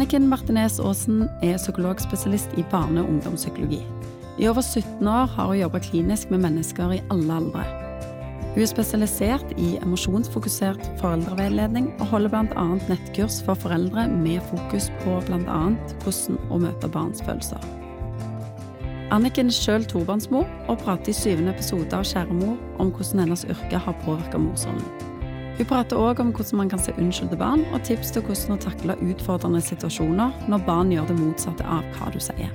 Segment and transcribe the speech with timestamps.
[0.00, 3.82] Anniken Martinez Aasen er psykologspesialist i barne- og ungdomspsykologi.
[4.38, 7.64] I over 17 år har hun jobba klinisk med mennesker i alle aldre.
[8.54, 12.64] Hun er spesialisert i emosjonsfokusert foreldreveiledning og holder bl.a.
[12.88, 15.60] nettkurs for foreldre med fokus på bl.a.
[16.00, 17.60] hvordan å møte barns følelser.
[19.12, 23.44] Anniken er sjøl tobarnsmor og prater i syvende episode av Kjære mor om hvordan hennes
[23.52, 25.09] yrke har påvirka morsrollen.
[25.60, 28.54] Hun prater òg om hvordan man kan se unnskyld til barn, og tips til hvordan
[28.54, 32.48] å takle utfordrende situasjoner når barn gjør det motsatte av hva du sier.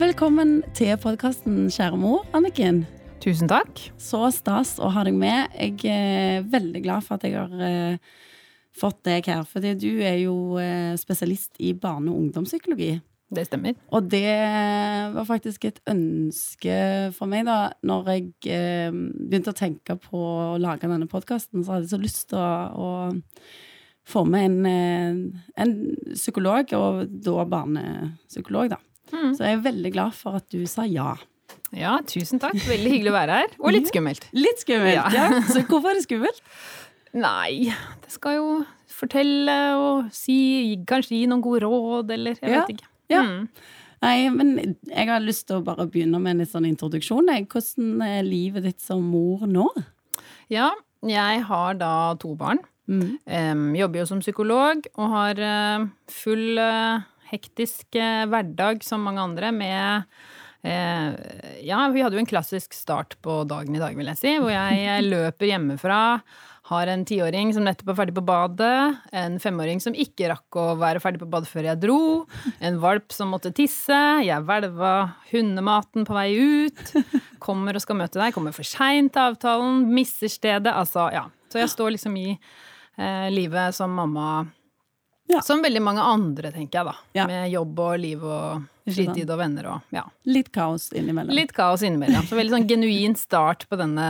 [0.00, 2.86] Velkommen til podkasten Kjære mor, Anniken.
[3.20, 3.84] Tusen takk.
[4.00, 5.52] Så stas å ha deg med.
[5.52, 8.12] Jeg er veldig glad for at jeg har eh,
[8.72, 9.44] fått deg her.
[9.44, 12.94] Fordi du er jo eh, spesialist i barne- og ungdomspsykologi.
[13.32, 13.74] Det stemmer.
[13.96, 14.28] Og det
[15.14, 16.74] var faktisk et ønske
[17.16, 17.72] for meg, da.
[17.88, 22.00] Når jeg eh, begynte å tenke på å lage denne podkasten, så hadde jeg så
[22.02, 22.90] lyst til å, å
[24.12, 25.74] få med en, eh, en
[26.12, 28.80] psykolog, og da barnepsykolog, da.
[29.12, 29.32] Mm.
[29.36, 31.14] Så jeg er veldig glad for at du sa ja.
[31.72, 32.56] Ja, tusen takk.
[32.68, 33.56] Veldig hyggelig å være her.
[33.64, 34.28] Og litt skummelt.
[34.36, 35.08] Litt skummelt, ja.
[35.12, 35.40] Ja.
[35.48, 36.40] Så hvorfor er det skummelt?
[37.16, 37.72] Nei,
[38.04, 38.46] det skal jo
[38.92, 42.62] fortelle og si Kanskje gi noen gode råd, eller jeg Ja.
[42.62, 42.88] vet ikke.
[43.12, 43.22] Ja.
[43.22, 43.46] Mm.
[44.02, 47.30] Nei, men jeg har lyst til å bare begynne med en litt sånn introduksjon.
[47.46, 49.68] Hvordan er livet ditt som mor nå?
[50.50, 50.72] Ja,
[51.06, 52.64] jeg har da to barn.
[52.90, 53.18] Mm.
[53.30, 59.22] Um, jobber jo som psykolog og har uh, full uh, hektisk uh, hverdag som mange
[59.22, 60.14] andre med
[60.62, 64.52] Ja, vi hadde jo en klassisk start på dagen i dag, vil jeg si, hvor
[64.52, 66.20] jeg løper hjemmefra.
[66.70, 70.66] Har en tiåring som nettopp er ferdig på badet, en femåring som ikke rakk å
[70.78, 72.02] være ferdig på badet før jeg dro,
[72.62, 74.92] en valp som måtte tisse, jeg hvelva
[75.32, 76.94] hundematen på vei ut,
[77.42, 81.26] kommer og skal møte deg, kommer for seint til avtalen, misser stedet, altså ja.
[81.50, 84.44] Så jeg står liksom i eh, livet som mamma
[85.32, 85.40] Ja.
[85.44, 86.94] Som veldig mange andre, tenker jeg, da.
[87.16, 87.26] Ja.
[87.30, 90.02] Med jobb og liv og fritid og venner og ja.
[90.26, 91.34] Litt kaos innimellom.
[91.36, 92.24] Litt kaos innimellom.
[92.26, 94.06] Så veldig sånn genuin start på denne,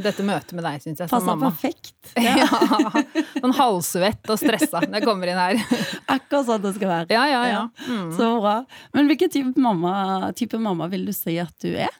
[0.00, 1.92] dette møtet med deg, syns jeg, Passa perfekt.
[2.24, 2.48] Ja.
[2.48, 3.02] Ja.
[3.36, 5.60] Sånn halvsvett og stressa når jeg kommer inn her.
[6.16, 7.10] Akkurat sånn det skal være.
[7.14, 7.64] Ja, ja, ja.
[7.88, 8.08] Mm.
[8.16, 8.56] Så bra.
[8.96, 11.92] Men hvilken type mamma, type mamma vil du si at du er?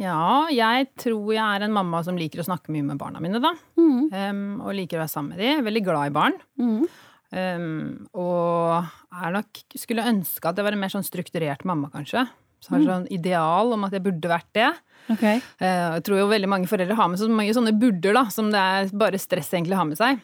[0.00, 3.40] Ja, jeg tror jeg er en mamma som liker å snakke mye med barna mine,
[3.42, 3.52] da.
[3.76, 4.06] Mm.
[4.08, 5.64] Um, og liker å være sammen med dem.
[5.66, 6.38] Veldig glad i barn.
[6.60, 6.86] Mm.
[7.30, 12.24] Um, og er nok skulle ønske at jeg var en mer sånn strukturert mamma, kanskje.
[12.60, 14.70] Så har sånn ideal om at jeg burde vært det.
[15.14, 15.38] Okay.
[15.62, 18.50] Uh, jeg tror jo veldig mange foreldre har med så mange sånne burder, da, som
[18.52, 20.20] det er bare stress egentlig å ha med seg.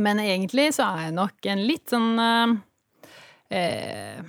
[0.00, 2.54] Men egentlig så er jeg nok en litt sånn uh,
[3.54, 4.22] uh,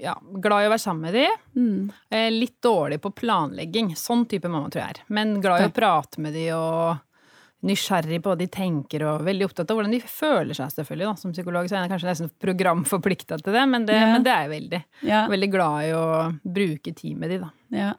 [0.00, 1.26] ja, glad i å være sammen med de.
[1.52, 2.32] Mm.
[2.32, 3.92] Litt dårlig på planlegging.
[3.96, 5.00] Sånn type mamma tror jeg er.
[5.12, 6.96] Men glad i å prate med de og
[7.66, 11.08] nysgjerrig på hva de tenker, og veldig opptatt av hvordan de føler seg, selvfølgelig.
[11.10, 11.14] Da.
[11.20, 14.12] Som psykolog så er jeg kanskje nesten programforplikta til det, men det, Ja.
[14.14, 14.80] men det er jeg veldig.
[15.08, 15.26] Ja.
[15.28, 16.04] Veldig glad i å
[16.44, 17.50] bruke tid med de, da.
[17.76, 17.90] Ja.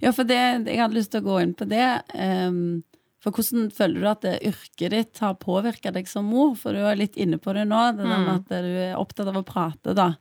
[0.00, 1.88] ja, for det, jeg hadde lyst til å gå inn på det.
[2.16, 2.82] Um,
[3.20, 6.54] for hvordan føler du at det, yrket ditt har påvirka deg som mor?
[6.56, 8.36] For du er litt inne på det nå, det der med Mm.
[8.40, 10.14] at du er opptatt av å prate, da.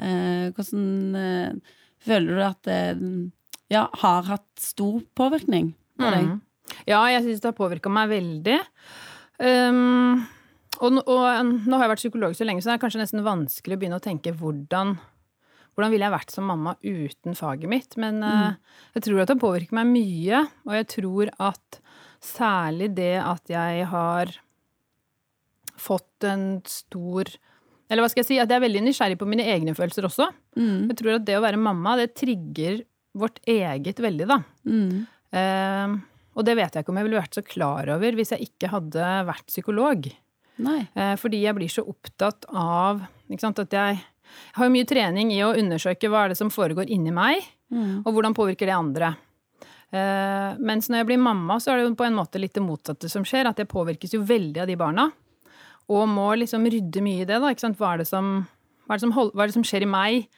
[0.00, 1.52] Uh, hvordan uh,
[2.00, 2.82] føler du at det
[3.68, 6.24] ja, har hatt stor påvirkning på deg?
[6.24, 6.40] Mm.
[6.88, 8.58] Ja, jeg syns det har påvirka meg veldig.
[9.38, 10.24] Um,
[10.78, 13.26] og, og um, nå har jeg vært psykolog så lenge, så det er kanskje nesten
[13.26, 14.96] vanskelig å begynne å tenke hvordan
[15.78, 17.92] hvordan ville jeg vært som mamma uten faget mitt?
[18.02, 18.56] Men eh,
[18.96, 20.40] jeg tror at det påvirket meg mye.
[20.66, 21.78] Og jeg tror at
[22.18, 24.32] særlig det at jeg har
[25.78, 27.30] fått en stor
[27.86, 28.40] Eller hva skal jeg si?
[28.42, 30.26] At jeg er veldig nysgjerrig på mine egne følelser også.
[30.58, 30.90] Mm.
[30.90, 32.82] Jeg tror at det å være mamma, det trigger
[33.16, 34.42] vårt eget veldig, da.
[34.66, 35.06] Mm.
[35.30, 35.94] Eh,
[36.38, 38.70] og det vet jeg ikke om jeg ville vært så klar over hvis jeg ikke
[38.70, 40.08] hadde vært psykolog.
[40.62, 40.80] Nei.
[40.94, 43.98] Eh, fordi jeg blir så opptatt av ikke sant, at jeg,
[44.58, 48.00] har mye trening i å undersøke hva er det som foregår inni meg, Mm.
[48.06, 49.10] og hvordan påvirker det andre.
[49.92, 52.62] Eh, mens når jeg blir mamma, så er det jo på en måte litt det
[52.64, 53.48] motsatte som skjer.
[53.48, 55.10] At jeg påvirkes jo veldig av de barna.
[55.88, 57.50] Og må liksom rydde mye i det, da.
[57.52, 57.76] Ikke sant?
[57.80, 58.46] Hva, er det som,
[58.88, 60.28] er det som hold, er det som skjer i meg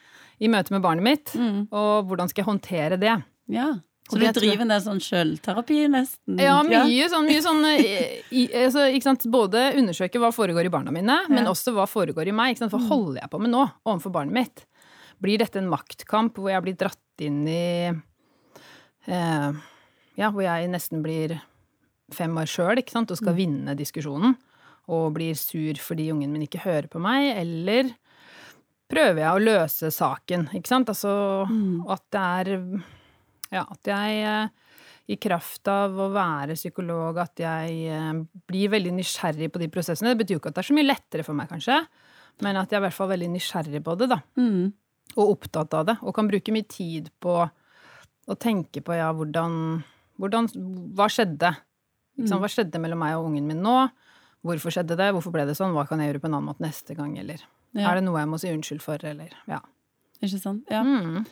[0.41, 1.33] i møte med barnet mitt?
[1.35, 1.67] Mm.
[1.71, 3.15] Og hvordan skal jeg håndtere det?
[3.51, 3.69] Ja.
[4.11, 6.39] Så du driver del sånn sjølterapi, nesten?
[6.41, 9.25] Ja, mye sånn, mye sånn eh, i, altså, sant?
[9.31, 12.53] Både undersøke hva foregår i barna mine, men også hva foregår i meg.
[12.53, 12.75] Ikke sant?
[12.75, 14.65] Hva holder jeg på med nå overfor barnet mitt?
[15.21, 17.63] Blir dette en maktkamp hvor jeg blir dratt inn i
[19.07, 19.49] eh,
[20.19, 21.37] Ja, hvor jeg nesten blir
[22.11, 24.35] fem år sjøl og skal vinne diskusjonen,
[24.91, 27.93] og blir sur fordi ungen min ikke hører på meg, eller
[28.91, 30.89] prøver jeg å løse saken, ikke sant?
[30.91, 31.85] Altså Mm.
[31.89, 32.83] at det er
[33.51, 34.75] Ja, at jeg eh,
[35.11, 38.11] i kraft av å være psykolog at jeg eh,
[38.47, 40.13] blir veldig nysgjerrig på de prosessene.
[40.13, 41.79] Det betyr jo ikke at det er så mye lettere for meg, kanskje,
[42.45, 44.21] men at jeg er i hvert fall veldig nysgjerrig på det, da.
[44.39, 44.69] Mm.
[45.17, 45.97] Og opptatt av det.
[46.07, 49.81] Og kan bruke mye tid på å tenke på ja, hvordan,
[50.21, 50.47] hvordan
[50.95, 51.51] Hva skjedde?
[52.21, 52.37] Ikke?
[52.39, 53.75] Hva skjedde mellom meg og ungen min nå?
[54.45, 55.09] Hvorfor skjedde det?
[55.13, 55.73] Hvorfor ble det sånn?
[55.75, 57.17] Hva kan jeg gjøre på en annen måte neste gang?
[57.19, 57.43] Eller
[57.75, 57.89] Ja.
[57.91, 59.03] er det noe jeg må si unnskyld for?
[59.05, 59.59] Eller ja.
[60.21, 60.63] Ikke sant?
[60.71, 60.81] Ja.
[60.85, 61.25] Mm.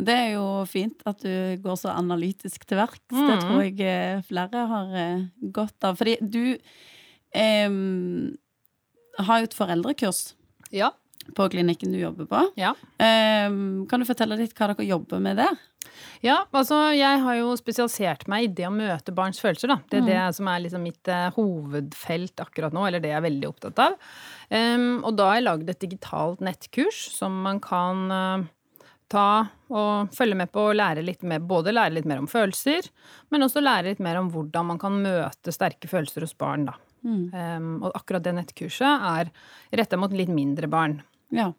[0.00, 3.02] Det er jo fint at du går så analytisk til verks.
[3.10, 3.42] Det Mm.
[3.44, 5.96] tror jeg eh, flere har eh, godt av.
[6.00, 6.56] Fordi du
[7.34, 7.68] eh,
[9.26, 10.22] har jo et foreldrekurs
[10.72, 10.90] ja.
[11.36, 12.40] på klinikken du jobber på.
[12.58, 12.72] Ja.
[12.98, 13.50] Eh,
[13.90, 15.60] kan du fortelle litt hva dere jobber med der?
[16.22, 19.76] Ja, altså jeg har jo spesialisert meg i det å møte barns følelser, da.
[19.90, 23.26] Det er det som er liksom mitt eh, hovedfelt akkurat nå, eller det jeg er
[23.26, 23.96] veldig opptatt av.
[24.48, 28.46] Um, og da har jeg lagd et digitalt nettkurs som man kan eh,
[29.12, 29.26] ta
[29.72, 32.88] og følge med på og lære litt mer, både lære litt mer om følelser,
[33.32, 36.76] men også lære litt mer om hvordan man kan møte sterke følelser hos barn, da.
[37.34, 39.30] Em, og akkurat det nettkurset er
[39.74, 41.00] retta mot litt mindre barn.
[41.34, 41.50] Ja.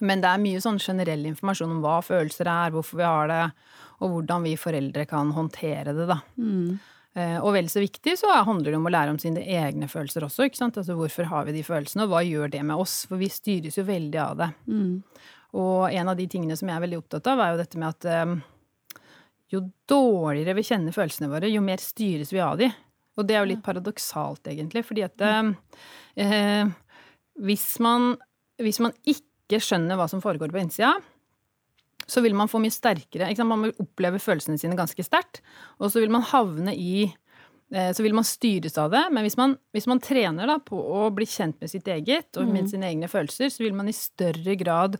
[0.00, 3.40] Men det er mye sånn generell informasjon om hva følelser er, hvorfor vi har det,
[3.98, 6.20] og hvordan vi foreldre kan håndtere det, da.
[7.18, 10.22] Eh, Og vel så viktig så handler det om å lære om sine egne følelser
[10.26, 10.76] også, ikke sant.
[10.78, 13.00] Altså hvorfor har vi de følelsene, og hva gjør det med oss?
[13.10, 14.50] For vi styres jo veldig av det.
[15.56, 17.88] Og en av de tingene som jeg er veldig opptatt av, er jo dette med
[17.88, 18.34] at eh,
[19.54, 22.68] jo dårligere vi kjenner følelsene våre, jo mer styres vi av de.
[23.18, 25.52] Og det er jo litt paradoksalt, egentlig, fordi at eh,
[26.24, 26.74] eh,
[27.48, 28.12] hvis, man,
[28.60, 30.92] hvis man ikke skjønner hva som foregår på innsida,
[32.08, 33.28] så vil man få mye sterkere?
[33.44, 35.42] Man vil oppleve følelsene sine ganske sterkt,
[35.80, 37.08] og så vil man havne i
[37.68, 41.10] så vil man styres av det, men hvis man, hvis man trener da, på å
[41.12, 44.54] bli kjent med sitt eget og med sine egne følelser, så vil man i større
[44.56, 44.96] grad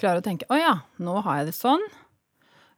[0.00, 1.86] klare å tenke å ja, nå har jeg det sånn,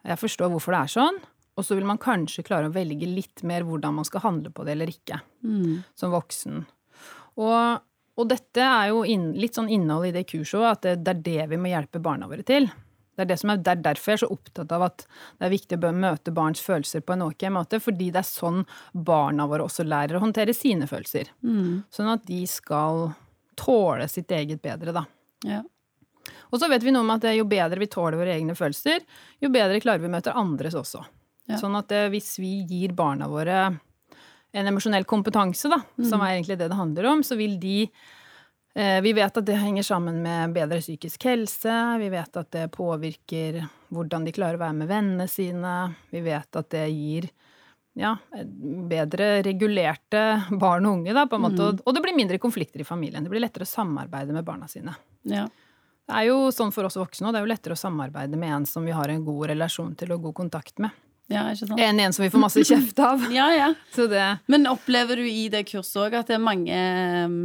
[0.06, 1.18] jeg forstår hvorfor det er sånn,
[1.58, 4.64] og så vil man kanskje klare å velge litt mer hvordan man skal handle på
[4.64, 5.18] det eller ikke,
[5.98, 6.62] som voksen.
[7.42, 7.82] Og,
[8.16, 11.12] og dette er jo inn, litt sånn innhold i det kurset òg, at det, det
[11.12, 12.70] er det vi må hjelpe barna våre til.
[13.22, 15.46] Det er, det, som er, det er derfor jeg er så opptatt av at det
[15.46, 19.46] er viktig å møte barns følelser på en ok måte, fordi det er sånn barna
[19.50, 21.30] våre også lærer å håndtere sine følelser.
[21.94, 23.12] Sånn at de skal
[23.58, 25.06] tåle sitt eget bedre, da.
[25.46, 25.62] ja.
[26.52, 29.02] Og så vet vi noe om at jo bedre vi tåler våre egne følelser,
[29.42, 31.00] jo bedre klarer vi å møte andres også.
[31.50, 31.58] Ja.
[31.58, 33.64] Sånn at eh, hvis vi gir barna våre
[34.52, 37.86] en emosjonell kompetanse, da, som er egentlig det det handler om, så vil de
[38.72, 43.58] Vi vet at det henger sammen med bedre psykisk helse, vi vet at det påvirker
[43.92, 45.72] hvordan de klarer å være med vennene sine,
[46.08, 47.26] vi vet at det gir
[48.00, 48.14] ja,
[48.88, 51.66] bedre regulerte barn og unge, da, på en måte.
[51.66, 53.24] Og, og det blir mindre konflikter i familien.
[53.24, 54.96] Det blir lettere å samarbeide med barna sine.
[55.28, 55.48] ja.
[56.02, 58.50] Det er jo sånn for oss voksne, òg, det er jo lettere å samarbeide med
[58.56, 60.90] en som vi har en god relasjon til og god kontakt med,
[61.30, 61.44] Ja,
[61.78, 63.22] enn en som vi får masse kjeft av.
[63.32, 63.68] Ja, ja.
[63.94, 67.36] Så det Men opplever du i det kurset òg at det er mange eh,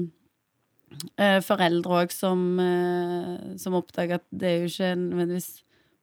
[1.43, 5.49] foreldre òg som, eh, som oppdager at det er jo ikke nødvendigvis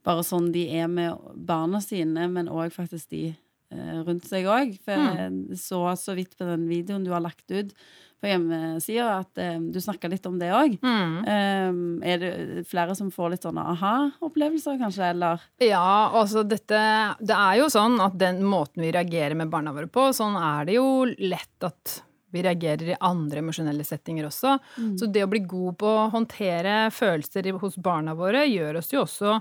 [0.05, 1.17] bare sånn de er med
[1.49, 4.75] barna sine, men òg faktisk de eh, rundt seg òg.
[4.85, 7.73] For jeg så så vidt på den videoen du har lagt ut
[8.21, 10.77] på hjemmesida, at eh, du snakka litt om det òg.
[10.85, 12.05] mm.
[12.05, 12.33] er det
[12.69, 15.45] flere som får litt sånne aha-opplevelser, kanskje, eller?
[15.65, 16.81] Ja, altså dette
[17.25, 20.69] Det er jo sånn at den måten vi reagerer med barna våre på, sånn er
[20.69, 22.03] det jo lett at
[22.35, 24.57] vi reagerer i andre emosjonelle settinger også.
[24.99, 29.05] Så det å bli god på å håndtere følelser hos barna våre gjør oss jo
[29.07, 29.39] også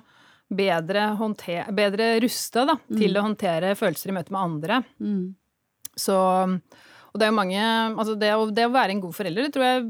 [0.53, 4.81] bedre, håndte- bedre rusta da, til å håndtere følelser i møte med andre.
[5.97, 6.17] Så
[7.13, 7.61] og det er mange
[7.93, 9.83] altså det, å, det å være en god forelder, det tror jeg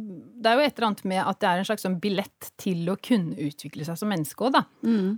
[0.44, 2.90] Det er jo et eller annet med at det er en slags sånn billett til
[2.92, 4.64] å kunne utvikle seg som menneske òg, da.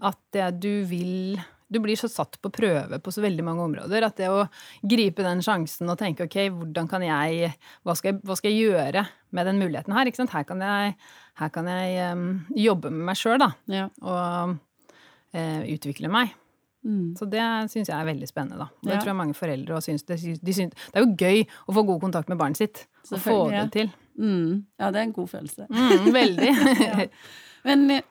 [0.06, 1.39] At det, du vil
[1.75, 4.46] Du blir så satt på prøve på så veldig mange områder at det å
[4.88, 7.51] gripe den sjansen og tenke ok, hvordan kan jeg
[7.84, 9.03] Hva skal jeg, hva skal jeg gjøre
[9.36, 10.08] med den muligheten her?
[10.08, 10.32] Ikke sant?
[10.32, 10.96] Her kan jeg,
[11.41, 13.51] her kan jeg um, jobbe med meg sjøl, da.
[13.67, 13.89] Ja.
[14.00, 14.55] Og
[15.36, 16.32] uh, utvikle meg.
[17.17, 17.41] Så det
[17.74, 18.67] syns jeg er veldig spennende, da.
[18.70, 19.00] Og det Ja.
[19.01, 20.03] tror jeg mange foreldre òg syns.
[20.05, 20.74] Det, syns- de syns.
[20.94, 22.84] det er jo gøy å få god kontakt med barnet sitt.
[23.12, 23.63] Og få ja.
[23.65, 23.89] det til.
[24.22, 24.65] Mm.
[24.79, 25.65] Ja, det er en god følelse.
[25.65, 27.10] Mm, veldig.
[27.65, 28.03] Men eh,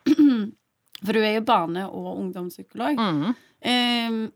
[1.02, 2.96] For du er jo barne- og ungdomspsykolog.
[2.96, 3.34] Mm.
[3.64, 4.30] Eh,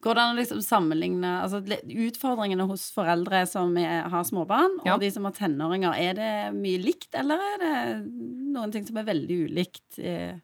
[0.00, 1.60] går det an å liksom sammenligne altså,
[2.06, 4.94] utfordringene hos foreldre som er, har småbarn, Ja.
[4.94, 5.92] og de som har tenåringer?
[5.98, 8.06] Er det mye likt, eller er det
[8.52, 10.38] noen ting som er veldig ulikt eh,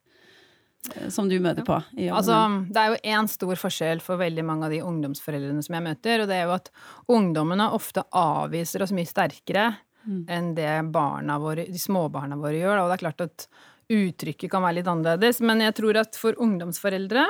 [1.08, 1.78] som du møter på?
[2.12, 2.36] Altså,
[2.68, 6.20] det er jo én stor forskjell for veldig mange av de ungdomsforeldrene som jeg møter,
[6.22, 6.70] og det er jo at
[7.08, 9.70] ungdommene ofte avviser oss mye sterkere
[10.06, 12.84] enn det barna våre, de småbarna våre gjør.
[12.84, 13.48] Og det er klart at
[13.92, 17.26] uttrykket kan være litt annerledes, men jeg tror at for ungdomsforeldre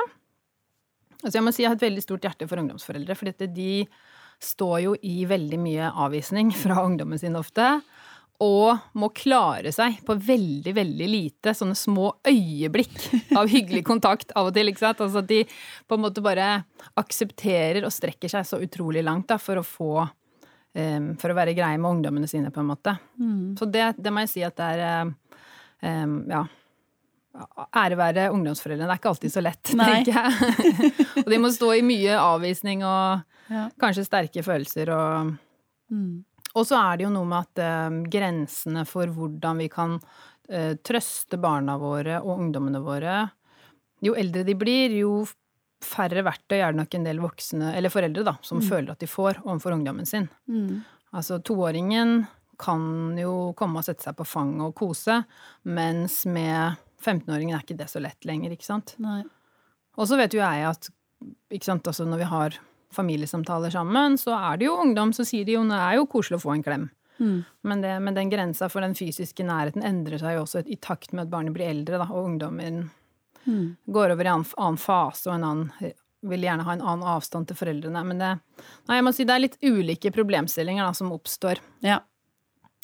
[1.23, 3.71] Altså jeg må si jeg har et veldig stort hjerte for ungdomsforeldre, for de
[4.43, 7.65] står jo i veldig mye avvisning fra ungdommen sin ofte.
[8.45, 12.99] Og må klare seg på veldig, veldig lite sånne små øyeblikk
[13.39, 14.69] av hyggelig kontakt av og til.
[14.69, 15.01] ikke sant?
[15.01, 15.41] Altså at de
[15.89, 16.51] på en måte bare
[17.01, 21.57] aksepterer og strekker seg så utrolig langt da, for å få um, For å være
[21.57, 22.93] greie med ungdommene sine, på en måte.
[23.17, 23.57] Mm.
[23.57, 25.09] Så det, det, må jeg si at det er
[25.83, 26.45] um, Ja
[27.37, 28.87] ære være ungdomsforeldrene.
[28.87, 29.89] Det er ikke alltid så lett, Nei.
[29.91, 30.93] tenker jeg.
[31.23, 33.67] og de må stå i mye avvisning og ja.
[33.81, 35.35] kanskje sterke følelser og
[35.93, 36.15] mm.
[36.57, 40.71] Og så er det jo noe med at uh, grensene for hvordan vi kan uh,
[40.81, 43.17] trøste barna våre og ungdommene våre
[44.01, 45.27] Jo eldre de blir, jo
[45.85, 48.65] færre verktøy er det nok en del voksne, eller foreldre, da, som mm.
[48.71, 50.25] føler at de får overfor ungdommen sin.
[50.49, 50.79] Mm.
[51.13, 52.23] Altså toåringen
[52.59, 55.21] kan jo komme og sette seg på fanget og kose,
[55.69, 58.95] mens med 15-åringen er ikke det så lett lenger, ikke sant.
[59.03, 59.21] Nei.
[59.97, 60.89] Og så vet jo jeg at
[61.53, 62.59] ikke sant, altså når vi har
[62.93, 66.39] familiesamtaler sammen, så er det jo ungdom som sier de jo det er jo koselig
[66.39, 66.87] å få en klem.
[67.17, 67.37] Mm.
[67.65, 71.13] Men, det, men, den grensa for den fysiske nærheten endrer seg jo også i takt
[71.13, 72.83] med at barnet blir eldre, da, og ungdommen
[73.45, 73.63] mm.
[73.85, 75.95] går over i en annen fase og en annen
[76.27, 78.03] vil gjerne ha en annen avstand til foreldrene.
[78.05, 78.31] Men det,
[78.89, 81.61] nei, jeg må si det er litt ulike problemstillinger da, som oppstår.
[81.85, 82.01] Ja.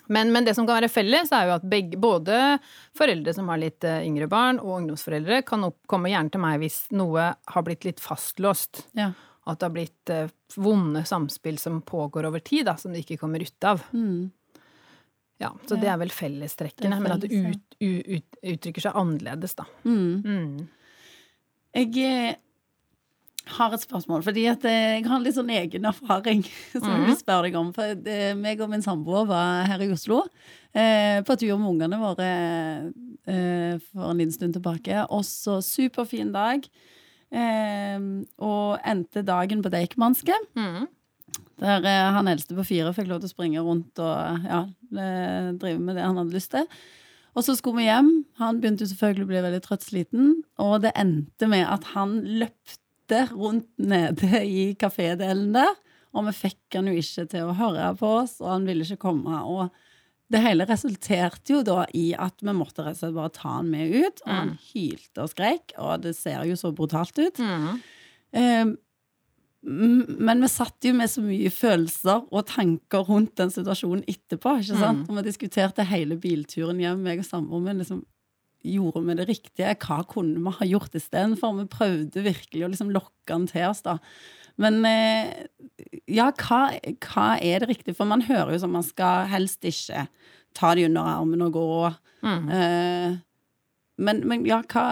[0.05, 2.57] Men, men, det som kan være felles, er jo at begge, både
[2.97, 6.59] foreldre som har litt eh, yngre barn, og ungdomsforeldre kan opp, komme gjerne til meg
[6.63, 8.85] hvis noe har blitt litt fastlåst.
[8.99, 9.11] Ja.
[9.47, 13.19] At det har blitt eh, vonde samspill som pågår over tid, da, som de ikke
[13.21, 13.83] kommer ut av.
[13.95, 14.31] Mm.
[15.43, 19.65] Ja, så det er vel fellestrekkene, men at det ut, ut, uttrykker seg annerledes, da.
[19.83, 20.23] Mm.
[20.23, 20.67] Mm.
[21.73, 22.35] Jeg eh,
[23.57, 27.11] har et spørsmål, fordi at eh, jeg har litt sånn egen erfaring som jeg vil
[27.11, 27.19] mhm.
[27.19, 27.73] spørre deg om.
[27.75, 28.09] For
[28.39, 30.23] meg og min samboer var her i Oslo
[30.71, 32.31] eh, på tur med ungene våre
[33.27, 35.05] eh, for en liten stund tilbake.
[35.11, 36.67] Også superfin dag.
[37.33, 37.99] Eh,
[38.45, 40.37] og endte dagen på Deichmanske.
[40.59, 40.85] Mm.
[41.63, 45.53] Der eh, han eldste på fire fikk lov til å springe rundt og ja, eh,
[45.59, 46.67] drive med det han hadde lyst til.
[47.33, 48.11] Og så skulle vi hjem.
[48.37, 50.33] Han begynte selvfølgelig å bli veldig trøtt sliten.
[50.61, 52.82] Og det endte med at han løpte
[53.13, 55.73] sitte rundt nede i kafédelen der.
[56.13, 59.01] Og vi fikk han jo ikke til å høre på oss, og han ville ikke
[59.09, 59.39] komme.
[59.49, 59.73] Og
[60.33, 63.69] det hele resulterte jo da i at vi måtte rett og slett bare ta han
[63.71, 64.21] med ut.
[64.25, 64.61] Og han mm.
[64.71, 67.41] hylte og skrek, og det ser jo så brutalt ut.
[67.41, 67.83] Mm.
[68.33, 68.73] Um,
[69.63, 74.57] men vi satt jo med så mye følelser og tanker rundt den situasjonen etterpå.
[74.59, 75.05] ikke sant?
[75.05, 75.09] Mm.
[75.09, 77.81] Og vi diskuterte hele bilturen hjem, meg og samboeren min.
[77.81, 78.03] Liksom,
[78.63, 79.73] gjorde vi det riktige?
[79.83, 81.57] Hva kunne vi ha gjort istedenfor?
[81.59, 83.97] Vi prøvde virkelig å liksom lokke han til oss, da.
[84.61, 85.45] Men eh,
[86.11, 86.61] ja, hva,
[87.01, 87.97] hva, er det riktige?
[87.97, 90.05] For man hører jo som man skal helst ikke
[90.53, 91.69] ta de under armen og gå.
[92.23, 92.49] Mm.
[92.53, 93.15] Eh,
[94.03, 94.85] men, men, ja, hva,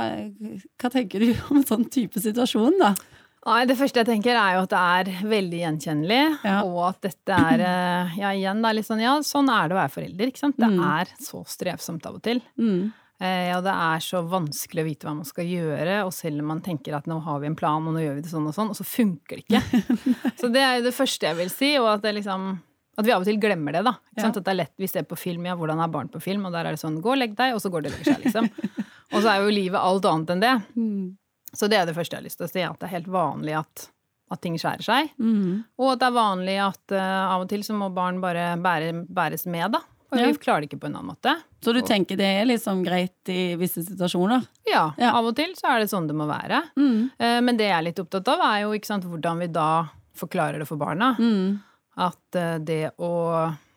[0.81, 2.93] hva, tenker du om en sånn type situasjon, da?
[3.41, 6.23] Nei, Det første jeg tenker, er jo at det er veldig gjenkjennelig.
[6.45, 6.59] Ja.
[6.67, 9.77] Og at dette er eh, Ja, igjen, det er litt sånn Ja, sånn er det
[9.77, 10.59] å være forelder, ikke sant.
[10.61, 10.81] Det mm.
[10.89, 12.43] er så strevsomt av og til.
[12.61, 12.91] Mm.
[13.21, 16.51] Eh, og det er så vanskelig å vite hva man skal gjøre, og selv om
[16.55, 18.55] man tenker at nå har vi en plan, og nå gjør vi det sånn og
[18.57, 19.85] sånn, og så funker det ikke.
[20.41, 22.55] så det er jo det første jeg vil si, og at det liksom
[22.99, 23.93] at vi av og til glemmer det, da.
[24.17, 24.27] Ja.
[24.27, 26.43] At det er lett, Vi ser på film, ja, hvordan er barn på film?
[26.45, 28.17] Og der er det sånn, gå og legg deg, og så går det og legger
[28.17, 28.49] seg, liksom.
[29.13, 30.53] og så er jo livet alt annet enn det.
[30.75, 31.05] Mm.
[31.53, 33.09] Så det er det første jeg har lyst til å si, at det er helt
[33.11, 33.87] vanlig at,
[34.31, 35.13] at ting skjærer seg.
[35.23, 35.63] Mm.
[35.79, 38.91] Og at det er vanlig at uh, av og til så må barn bare bære,
[39.11, 39.81] bæres med, da.
[40.11, 40.27] Og ja.
[40.27, 41.33] vi klarer det ikke på en annen måte.
[41.63, 44.43] Så du tenker det er liksom greit i visse situasjoner?
[44.67, 45.13] Ja, ja.
[45.15, 46.59] av og til så er det sånn det må være.
[46.75, 47.09] Mm.
[47.15, 49.71] Eh, men det jeg er litt opptatt av, er jo ikke sant, hvordan vi da
[50.19, 51.13] forklarer det for barna.
[51.15, 51.61] Mm.
[52.07, 53.11] At eh, det å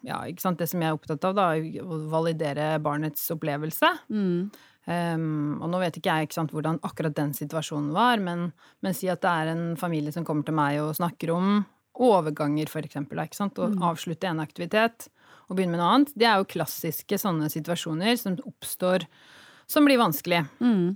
[0.04, 3.88] Ja, ikke sant, det som jeg er opptatt av, da, å validere barnets opplevelse.
[4.12, 4.50] Mm.
[4.84, 8.50] Um, og nå vet ikke jeg ikke sant, hvordan akkurat den situasjonen var, men,
[8.84, 11.62] men, si at det er en familie som kommer til meg og snakker om
[12.04, 13.80] overganger, for eksempel, ikke og mm.
[13.88, 15.08] avslutte en aktivitet
[15.48, 16.12] og begynne med noe annet.
[16.18, 19.06] Det er jo klassiske sånne situasjoner som oppstår
[19.70, 20.44] som blir vanskelig.
[20.60, 20.94] Mm.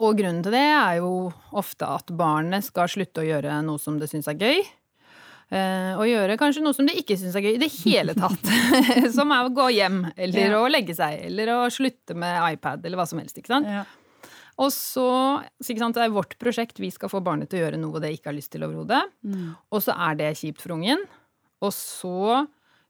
[0.00, 3.98] Og grunnen til det er jo ofte at barnet skal slutte å gjøre noe som
[4.00, 4.62] det syns er gøy.
[5.50, 8.52] Eh, og gjøre kanskje noe som det ikke syns er gøy i det hele tatt.
[9.16, 10.60] som er å gå hjem, eller ja.
[10.60, 13.40] å legge seg, eller å slutte med iPad, eller hva som helst.
[13.40, 13.70] ikke sant?
[13.70, 13.84] Ja.
[14.60, 15.08] Og så,
[15.62, 18.12] så sant, det er vårt prosjekt, vi skal få barnet til å gjøre noe det
[18.12, 19.00] ikke har lyst til overhodet.
[19.24, 19.54] Mm.
[19.72, 21.06] Og så er det kjipt for ungen.
[21.64, 22.42] Og så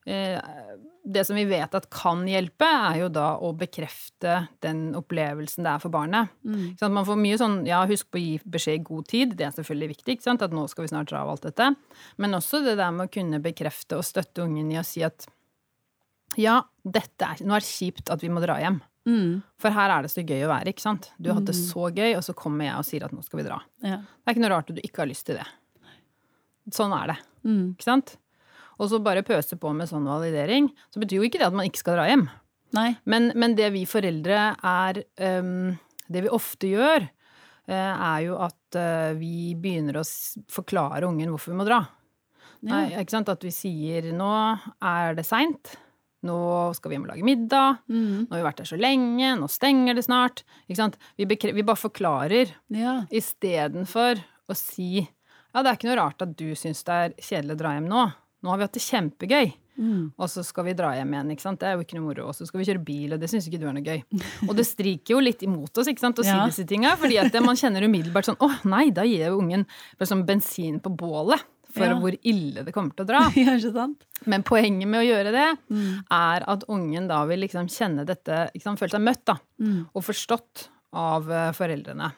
[0.05, 5.73] det som vi vet at kan hjelpe, er jo da å bekrefte den opplevelsen det
[5.75, 6.31] er for barnet.
[6.45, 6.77] Mm.
[6.95, 9.57] Man får mye sånn ja, husk på å gi beskjed i god tid, det er
[9.59, 10.19] selvfølgelig viktig.
[10.33, 11.73] At nå skal vi snart dra av alt dette.
[12.17, 15.29] Men også det der med å kunne bekrefte og støtte ungen i å si at
[16.39, 18.79] ja, dette er, nå er det kjipt at vi må dra hjem.
[19.09, 19.41] Mm.
[19.59, 21.09] For her er det så gøy å være, ikke sant.
[21.19, 23.41] Du har hatt det så gøy, og så kommer jeg og sier at nå skal
[23.41, 23.57] vi dra.
[23.83, 23.97] Ja.
[24.05, 25.47] Det er ikke noe rart at du ikke har lyst til det.
[26.77, 27.73] Sånn er det, Mm.
[27.75, 28.13] ikke sant.
[28.81, 31.69] Og så bare pøse på med sånn validering, så betyr jo ikke det at man
[31.69, 32.27] ikke skal dra hjem.
[33.05, 35.01] Men, men det vi foreldre er
[35.43, 35.73] um,
[36.07, 37.05] Det vi ofte gjør,
[37.69, 40.05] uh, er jo at uh, vi begynner å
[40.51, 41.81] forklare ungen hvorfor vi må dra.
[42.63, 42.73] Ja.
[42.73, 43.31] Nei, ikke sant?
[43.33, 44.31] At vi sier nå
[44.85, 45.75] er det seint,
[46.29, 46.37] nå
[46.77, 48.27] skal vi hjem og lage middag, Mm.
[48.27, 50.43] nå har vi vært der så lenge, nå stenger det snart.
[50.69, 52.99] Vi, vi bare forklarer Ja.
[53.11, 54.21] istedenfor
[54.51, 57.61] å si ja, det er ikke noe rart at du syns det er kjedelig å
[57.65, 58.03] dra hjem nå.
[58.43, 59.53] Nå har vi hatt det kjempegøy.
[59.81, 60.13] Mm.
[60.21, 61.61] Og så skal vi dra hjem igjen, ikke sant.
[61.61, 62.27] Det er jo ikke noe moro.
[62.29, 64.03] Og så skal vi kjøre bil, og det syns ikke du er noe gøy.
[64.49, 66.43] Og det striker jo litt imot oss, ikke sant, å Ja.
[66.49, 66.97] si disse tinga.
[67.01, 69.65] Fordi at man kjenner umiddelbart sånn åh nei, da gir jo ungen
[70.01, 71.41] sånn bensin på bålet.
[71.71, 71.95] For Ja.
[71.95, 73.21] hvor ille det kommer til å dra.
[73.39, 74.03] ja, ikke sant?
[74.27, 76.05] Men poenget med å gjøre det, Mm.
[76.11, 79.37] er at ungen da vil liksom kjenne dette, ikke sant, føle seg møtt, da.
[79.61, 79.87] Mm.
[79.95, 82.13] Og forstått av eh, foreldrene.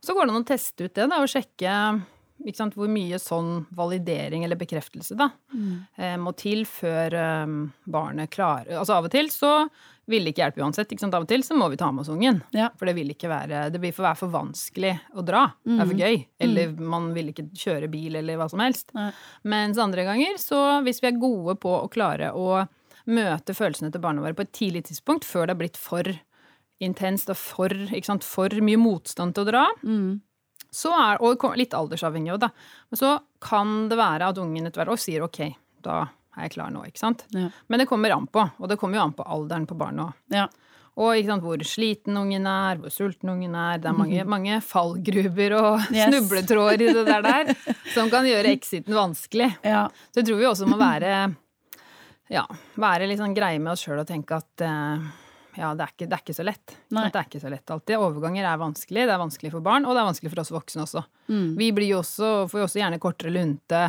[0.00, 2.04] Så går det an å teste ut det, da, og sjekke
[2.38, 5.86] hvor mye sånn validering eller bekreftelse da, Mm.
[5.96, 7.46] eh, må til før eh,
[7.88, 9.68] barnet klarer Altså av og til så
[10.06, 10.92] vil det ikke hjelpe uansett.
[10.92, 11.14] Ikke sant?
[11.14, 12.42] Av og til så må vi ta med oss ungen.
[12.54, 12.68] Ja.
[12.78, 15.52] For det vil ikke være Det blir for være for vanskelig å dra.
[15.64, 16.26] Det er for gøy.
[16.38, 18.94] Eller man vil ikke kjøre bil eller hva som helst.
[18.94, 19.10] Nei.
[19.44, 22.68] Mens andre ganger, så hvis vi er gode på å klare å
[23.06, 26.04] møte følelsene til barna våre på et tidlig tidspunkt, før det har blitt for
[26.80, 30.20] intenst og for, ikke sant, for mye motstand til å dra, Mm.
[30.72, 32.50] Så er, og litt aldersavhengig òg, da,
[32.90, 35.40] men så kan det være at ungen etter hvert sier ok,
[35.86, 36.02] da
[36.36, 37.24] er jeg klar nå, ikke sant.
[37.32, 37.48] Ja.
[37.68, 40.12] Men det kommer an på, og det kommer jo an på alderen på barnet òg.
[40.36, 40.46] Ja.
[40.96, 43.78] Og ikke sant, hvor sliten ungen er, hvor sulten ungen er.
[43.84, 46.06] Det er mange, mange fallgruber og Yes.
[46.08, 47.50] snubletråder i det der, der
[47.92, 49.50] som kan gjøre exiten vanskelig.
[49.64, 49.82] ja.
[50.12, 51.34] Så jeg tror vi også må være,
[52.32, 52.46] ja,
[52.80, 55.04] være litt sånn greie med oss sjøl og tenke at eh,
[55.56, 56.74] ja, det er, ikke, det er ikke så lett.
[56.92, 57.06] Nei.
[57.12, 57.96] Det er ikke så lett alltid.
[57.96, 59.06] Overganger er vanskelig.
[59.08, 61.02] Det er vanskelig for barn, og det er vanskelig for oss voksne også.
[61.30, 61.48] Mm.
[61.56, 63.82] Vi blir jo også, får jo også gjerne kortere lunte,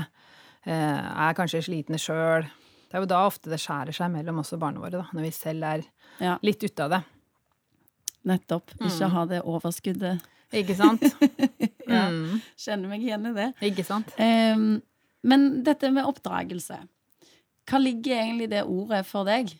[0.63, 2.48] eh, er kanskje slitne sjøl.
[2.87, 5.27] Det er jo da ofte det skjærer seg mellom oss og barna våre, da, når
[5.27, 5.85] vi selv er
[6.24, 6.37] ja.
[6.48, 7.01] litt ute av det.
[8.27, 8.72] Nettopp.
[8.79, 8.87] Mm.
[8.87, 10.27] Ikke ha det overskuddet.
[10.55, 11.03] Ikke sant?
[11.87, 12.09] Ja.
[12.11, 13.46] mm, Kjenner meg igjen i det.
[13.63, 14.09] ikke sant?
[14.20, 14.81] Um,
[15.24, 16.81] men dette med oppdragelse.
[17.63, 19.53] Hva ligger egentlig i det ordet for deg?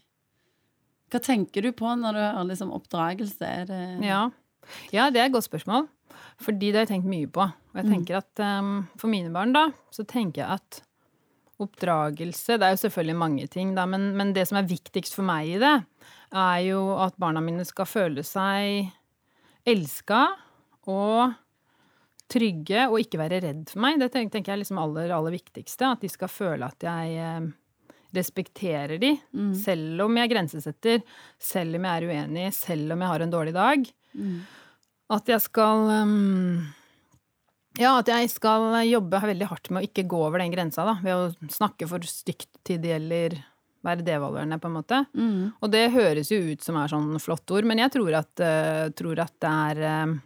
[1.12, 3.48] Hva tenker du på når du hører liksom oppdragelse?
[3.48, 4.30] Er det Ja.
[4.92, 5.88] ja, det er et godt spørsmål.
[6.42, 7.46] Fordi det har jeg tenkt mye på.
[7.46, 10.84] Og jeg tenker at um, for mine barn, da, så tenker jeg at
[11.58, 15.26] oppdragelse Det er jo selvfølgelig mange ting, da, men, men det som er viktigst for
[15.26, 15.74] meg i det,
[16.38, 18.92] er jo at barna mine skal føle seg
[19.66, 20.20] elska
[20.88, 21.34] og
[22.30, 23.98] trygge og ikke være redd for meg.
[24.02, 25.90] Det tenker jeg er liksom aller, aller viktigste.
[25.96, 27.50] At de skal føle at jeg eh,
[28.16, 29.14] respekterer de,
[29.58, 31.04] selv om jeg grensesetter,
[31.42, 33.90] selv om jeg er uenig, selv om jeg har en dårlig dag.
[34.18, 34.38] Mm.
[35.18, 36.66] At jeg skal um,
[37.80, 40.98] Ja, at jeg skal jobbe veldig hardt med å ikke gå over den grensa, da.
[41.04, 43.38] Ved å snakke for stygt til det eller
[43.86, 45.04] være devaluerende, på en måte.
[45.16, 45.52] Mm.
[45.62, 48.88] Og det høres jo ut som er sånn flott ord, men jeg tror at, uh,
[48.98, 50.18] tror at det er uh,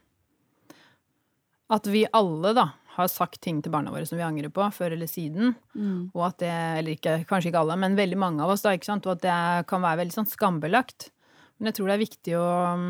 [1.72, 4.96] At vi alle, da, har sagt ting til barna våre som vi angrer på, før
[4.98, 5.54] eller siden.
[5.76, 6.12] Mm.
[6.12, 6.52] Og at det,
[6.82, 9.08] eller ikke, kanskje ikke alle, men veldig mange av oss, da, ikke sant.
[9.08, 9.40] Og at det
[9.72, 11.10] kan være veldig sånn skambelagt.
[11.58, 12.86] Men jeg tror det er viktig å um,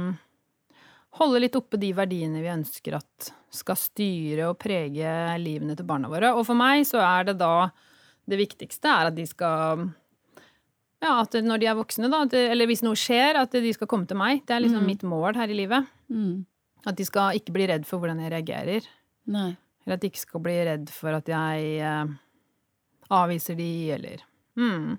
[1.20, 6.12] holde litt oppe de verdiene vi ønsker at skal styre og prege livene til barna
[6.12, 6.34] våre.
[6.38, 7.70] Og for meg så er det da
[8.32, 9.90] det viktigste er at de skal
[11.02, 14.08] Ja, at når de er voksne, da, eller hvis noe skjer, at de skal komme
[14.08, 14.44] til meg.
[14.46, 15.90] Det er liksom mitt mål her i livet.
[16.14, 16.46] Mm.
[16.86, 18.88] At de skal ikke bli redd for hvordan jeg reagerer.
[19.34, 19.52] Nei.
[19.86, 22.12] Eller at de ikke skal bli redd for at jeg eh,
[23.12, 24.22] avviser de, eller
[24.60, 24.92] mm.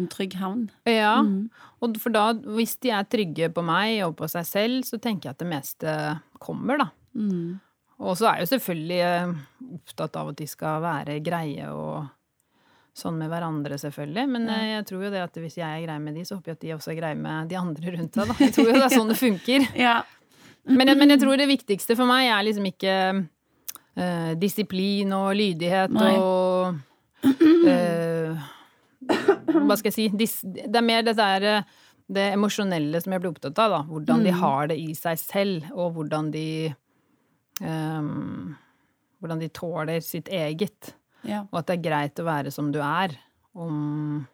[0.00, 0.62] En trygg havn.
[0.88, 1.18] Ja.
[1.20, 1.50] Mm.
[1.84, 5.28] Og for da, hvis de er trygge på meg og på seg selv, så tenker
[5.28, 5.96] jeg at det meste
[6.40, 6.86] kommer, da.
[7.12, 7.58] Mm.
[8.02, 9.34] Og så er jeg jo selvfølgelig eh,
[9.76, 12.06] opptatt av at de skal være greie og
[12.96, 14.24] sånn med hverandre, selvfølgelig.
[14.32, 14.56] Men Ja.
[14.62, 16.56] eh, jeg tror jo det at hvis jeg er grei med de, så håper jeg
[16.58, 18.38] at de også er greie med de andre rundt seg, da.
[18.40, 19.68] Jeg tror jo det er sånn det funker.
[19.86, 19.94] Ja.
[20.64, 22.96] Men jeg, men jeg tror det viktigste for meg er liksom ikke
[23.96, 26.12] eh, disiplin og lydighet Nei.
[26.16, 26.74] og
[27.68, 28.48] eh,
[29.52, 30.08] Hva skal jeg si?
[30.16, 31.62] Dis, det er mer det der eh,
[32.12, 33.70] det emosjonelle som jeg blir opptatt av.
[33.70, 33.82] da.
[33.88, 34.40] Hvordan de Mm.
[34.42, 36.74] har det i seg selv, og hvordan de
[37.62, 38.56] um,
[39.22, 40.94] Hvordan de tåler sitt eget.
[41.24, 41.44] ja.
[41.52, 43.14] Og at det er greit å være som du er.
[43.54, 44.26] Om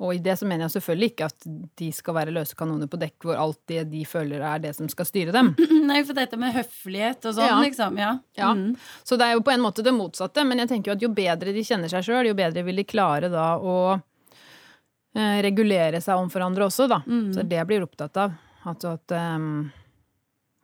[0.00, 2.98] og i det så mener jeg selvfølgelig ikke at de skal være løse kanoner på
[3.02, 5.52] dekk hvor alt det de føler er det som skal styre dem.
[5.90, 7.58] Nei, for dette med høflighet og sånn, Ja.
[7.60, 7.98] liksom.
[8.00, 8.12] Ja.
[8.40, 8.52] Ja.
[8.56, 8.70] Mm.
[9.04, 11.12] Så det er jo på en måte det motsatte, men jeg tenker jo at jo
[11.12, 16.16] bedre de kjenner seg sjøl, jo bedre vil de klare da å eh, regulere seg
[16.16, 17.02] om andre også, da.
[17.06, 17.28] Mm.
[17.36, 18.38] Så det blir opptatt av.
[18.68, 19.68] Altså at um,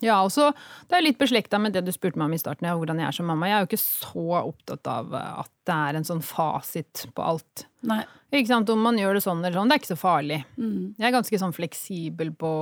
[0.05, 0.51] Ja, og så
[0.89, 3.09] Det er litt beslekta med det du spurte meg om i starten, ja, hvordan jeg
[3.09, 3.49] er som mamma.
[3.49, 7.65] Jeg er jo ikke så opptatt av at det er en sånn fasit på alt.
[7.87, 8.03] Nei.
[8.35, 8.71] Ikke sant?
[8.71, 10.43] Om man gjør det sånn eller sånn, det er ikke så farlig.
[10.61, 10.95] Mm.
[10.99, 12.53] Jeg er ganske sånn fleksibel på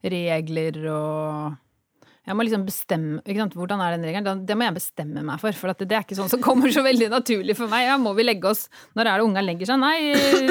[0.00, 1.58] regler og
[2.30, 3.54] jeg må liksom bestemme ikke sant?
[3.58, 4.42] Hvordan er den regelen?
[4.46, 7.08] Det må jeg bestemme meg for, for det er ikke sånn som kommer så veldig
[7.10, 7.86] naturlig for meg.
[7.88, 9.80] Ja, må vi legge oss Når er det unga legger seg?
[9.80, 9.96] Nei,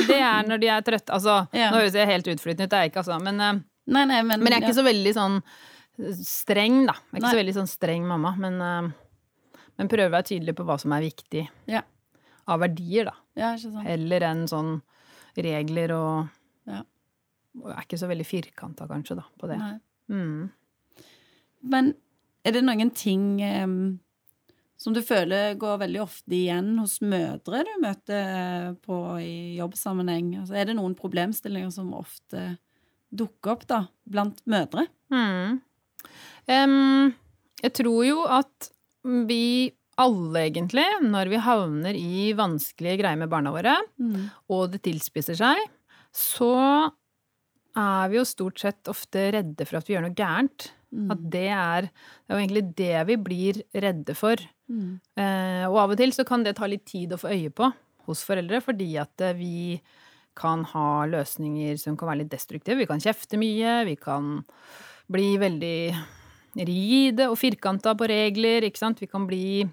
[0.09, 1.13] det er når de er trøtte.
[1.15, 1.69] Altså, Ja.
[1.71, 3.19] nå høres jeg helt utflytende ut, det er jeg ikke, altså.
[3.23, 4.81] Men, eh, Nei, nei, men, men jeg er ikke ja.
[4.81, 5.37] så veldig sånn
[6.23, 6.93] streng, da.
[6.93, 7.31] Jeg er ikke Nei.
[7.35, 10.93] så veldig sånn streng mamma, men, uh, men prøver å være tydelig på hva som
[10.95, 11.81] er viktig Ja.
[12.47, 13.15] av verdier, da.
[13.35, 13.53] ja.
[13.85, 14.81] Heller enn sånn
[15.37, 16.29] regler og
[16.67, 16.83] Ja.
[17.63, 19.59] og er ikke så veldig firkanta, kanskje, da, på det.
[20.09, 20.49] Mm.
[21.63, 21.93] Men
[22.45, 23.99] er det noen ting um,
[24.79, 30.37] som du føler går veldig ofte igjen hos mødre du møter på i jobbsammenheng?
[30.39, 32.57] Altså, er det noen problemstillinger som ofte
[33.11, 34.87] dukker opp da, blant mødre?
[35.11, 35.59] Mm.
[36.49, 37.11] Em,
[37.63, 38.69] jeg tror jo at
[39.29, 43.75] vi alle, egentlig, når vi havner i vanskelige greier med barna våre,
[44.47, 45.59] og det tilspisser seg,
[46.15, 46.53] så
[47.77, 50.69] er vi jo stort sett ofte redde for at vi gjør noe gærent.
[50.89, 51.09] Mm.
[51.13, 54.41] At det er, det er jo egentlig det vi blir redde for.
[54.71, 54.97] Mm.
[55.21, 57.69] Eh, og av og til så kan det ta litt tid å få øye på
[58.09, 59.77] hos foreldre, fordi at eh, vi
[60.39, 62.79] kan ha løsninger som kan være litt destruktive.
[62.81, 64.39] Vi kan kjefte mye, vi kan
[65.11, 65.75] bli veldig
[66.59, 68.99] rigide og firkanta på regler, ikke sant.
[69.01, 69.63] Vi kan bli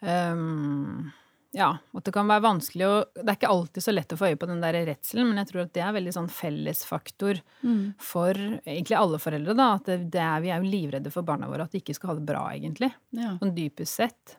[0.00, 1.10] um,
[1.52, 4.30] ja, at det kan være vanskelig å Det er ikke alltid så lett å få
[4.30, 7.94] øye på den der redselen, men jeg tror at det er veldig sånn fellesfaktor Mm.
[8.00, 9.66] for egentlig alle foreldre, da.
[9.76, 12.12] At det, det er, vi er jo livredde for barna våre, at de ikke skal
[12.12, 12.88] ha det bra, egentlig.
[13.14, 13.36] Ja.
[13.38, 14.36] Sånn dypest sett.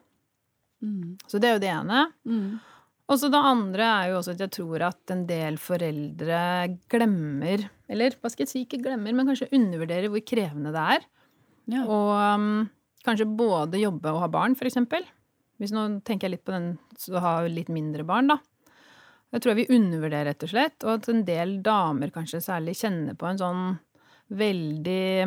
[0.82, 1.14] Mm.
[1.30, 2.02] Så det er jo det ene.
[2.28, 2.58] Mm.
[3.12, 6.38] Og så det andre er jo også at jeg tror at en del foreldre
[6.88, 11.04] glemmer, eller hva skal jeg si, ikke glemmer, men kanskje undervurderer hvor krevende det er.
[11.74, 11.82] Ja.
[11.84, 12.48] Og um,
[13.04, 15.04] kanskje både jobbe og ha barn, for eksempel.
[15.60, 18.38] Hvis nå tenker jeg litt på den som har litt mindre barn, da.
[19.34, 20.76] Jeg tror vi undervurderer, rett og slett.
[20.86, 23.64] Og at en del damer kanskje særlig kjenner på en sånn
[24.32, 25.26] veldig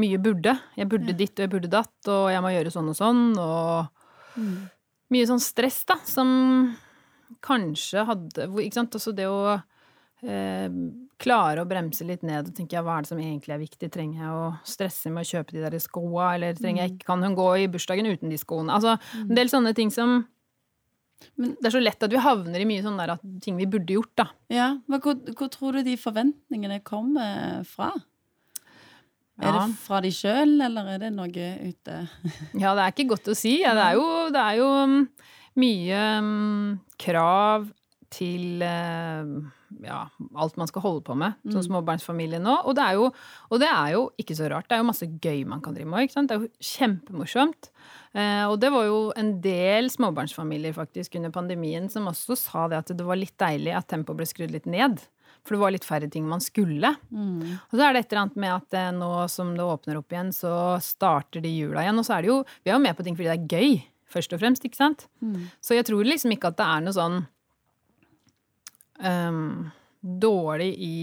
[0.00, 0.56] mye burde.
[0.78, 1.18] Jeg burde Ja.
[1.18, 3.90] ditt og jeg burde datt, og jeg må gjøre sånn og sånn, og
[4.34, 4.70] Mm.
[5.14, 6.28] Mye sånn stress, da, som
[7.44, 10.68] kanskje hadde Ikke sant, altså det å eh,
[11.20, 13.90] klare å bremse litt ned og tenke ja, hva er det som egentlig er viktig?
[13.94, 17.24] Trenger jeg å stresse med å kjøpe de der skoa, eller trenger jeg ikke, kan
[17.24, 18.74] hun gå i bursdagen uten de skoene?
[18.76, 20.22] Altså en del sånne ting som
[21.40, 23.64] Men- Det er så lett at vi havner i mye sånn der at ting vi
[23.70, 24.26] burde gjort, da.
[24.52, 27.92] Ja, men hvor, hvor tror du de forventningene kommer fra?
[29.42, 31.28] Er det fra de sjøl, eller er det noe
[31.64, 31.96] ute
[32.62, 33.56] Ja, det er ikke godt å si.
[33.64, 35.00] Ja, det er jo, det er jo mm,
[35.62, 37.66] mye um, krav
[38.14, 39.50] til uh,
[39.82, 40.04] ja,
[40.38, 41.64] alt man skal holde på med som Mm.
[41.66, 42.52] småbarnsfamilie nå.
[42.62, 43.08] Og det, jo,
[43.50, 44.68] og det er jo ikke så rart.
[44.70, 46.14] Det er jo masse gøy man kan drive med.
[46.14, 47.72] Det er jo kjempemorsomt.
[48.14, 52.78] Uh, og det var jo en del småbarnsfamilier faktisk under pandemien som også sa det
[52.84, 55.02] at det var litt deilig at tempoet ble skrudd litt ned.
[55.44, 56.94] For det var litt færre ting man skulle.
[57.10, 57.58] mm.
[57.68, 60.14] Og så er det et eller annet med at eh, nå som det åpner opp
[60.14, 62.00] igjen, så starter de jula igjen.
[62.00, 63.84] Og så er det jo Vi er jo med på ting fordi det er gøy,
[64.14, 65.06] først og fremst, ikke sant?
[65.20, 65.46] Mm.
[65.60, 67.20] Så jeg tror liksom ikke at det er noe sånn
[69.04, 70.96] um, dårlig i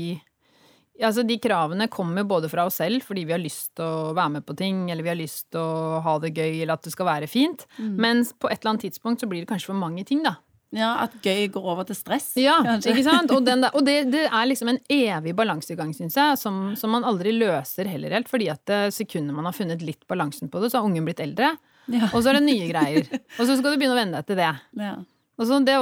[1.02, 4.36] Altså, de kravene kommer både fra oss selv, fordi vi har lyst til å være
[4.36, 6.92] med på ting, eller vi har lyst til å ha det gøy, eller at det
[6.94, 7.64] skal være fint.
[7.80, 7.96] Mm.
[8.06, 10.36] Mens på et eller annet tidspunkt så blir det kanskje for mange ting, da.
[10.72, 12.94] Ja, at gøy går over til stress, Ja, kanskje.
[12.94, 13.32] ikke sant?
[13.36, 16.94] Og, den der, og det, det er liksom en evig balansegang, syns jeg, som, som
[16.96, 18.32] man aldri løser heller helt.
[18.32, 21.20] Fordi at det sekundet man har funnet litt balansen på det, så har ungen blitt
[21.24, 21.54] eldre.
[21.92, 22.08] Ja.
[22.14, 23.08] Og så er det nye greier.
[23.38, 24.52] Og så skal du begynne å venne deg til det.
[24.80, 24.96] Ja.
[25.42, 25.78] Og så det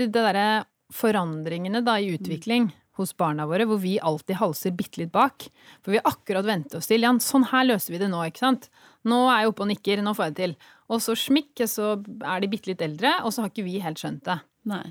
[0.00, 0.48] det derre
[0.94, 5.46] forandringene da i utvikling hos barna våre, hvor vi alltid halser bitte litt bak.
[5.84, 7.04] For vi har akkurat vent oss til.
[7.06, 8.68] Jan, sånn her løser vi det nå, ikke sant.
[9.08, 10.54] Nå er jeg oppe og nikker, nå får jeg det til.
[10.92, 11.92] Og så smikk, så
[12.26, 14.38] er de bitte litt eldre, og så har ikke vi helt skjønt det.
[14.68, 14.84] Nei.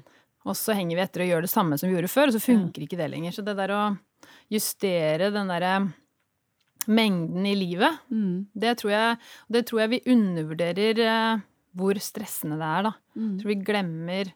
[0.49, 2.41] Og så henger vi etter og gjør det samme som vi gjorde før, og så
[2.41, 3.35] funker ikke det lenger.
[3.35, 3.83] Så det der å
[4.49, 5.73] justere den derre
[6.89, 8.47] mengden i livet, Mm.
[8.57, 9.17] det tror jeg,
[9.51, 11.41] det tror jeg vi undervurderer eh,
[11.75, 12.93] hvor stressende det er, da.
[13.15, 13.27] Mm.
[13.35, 14.31] Jeg tror vi glemmer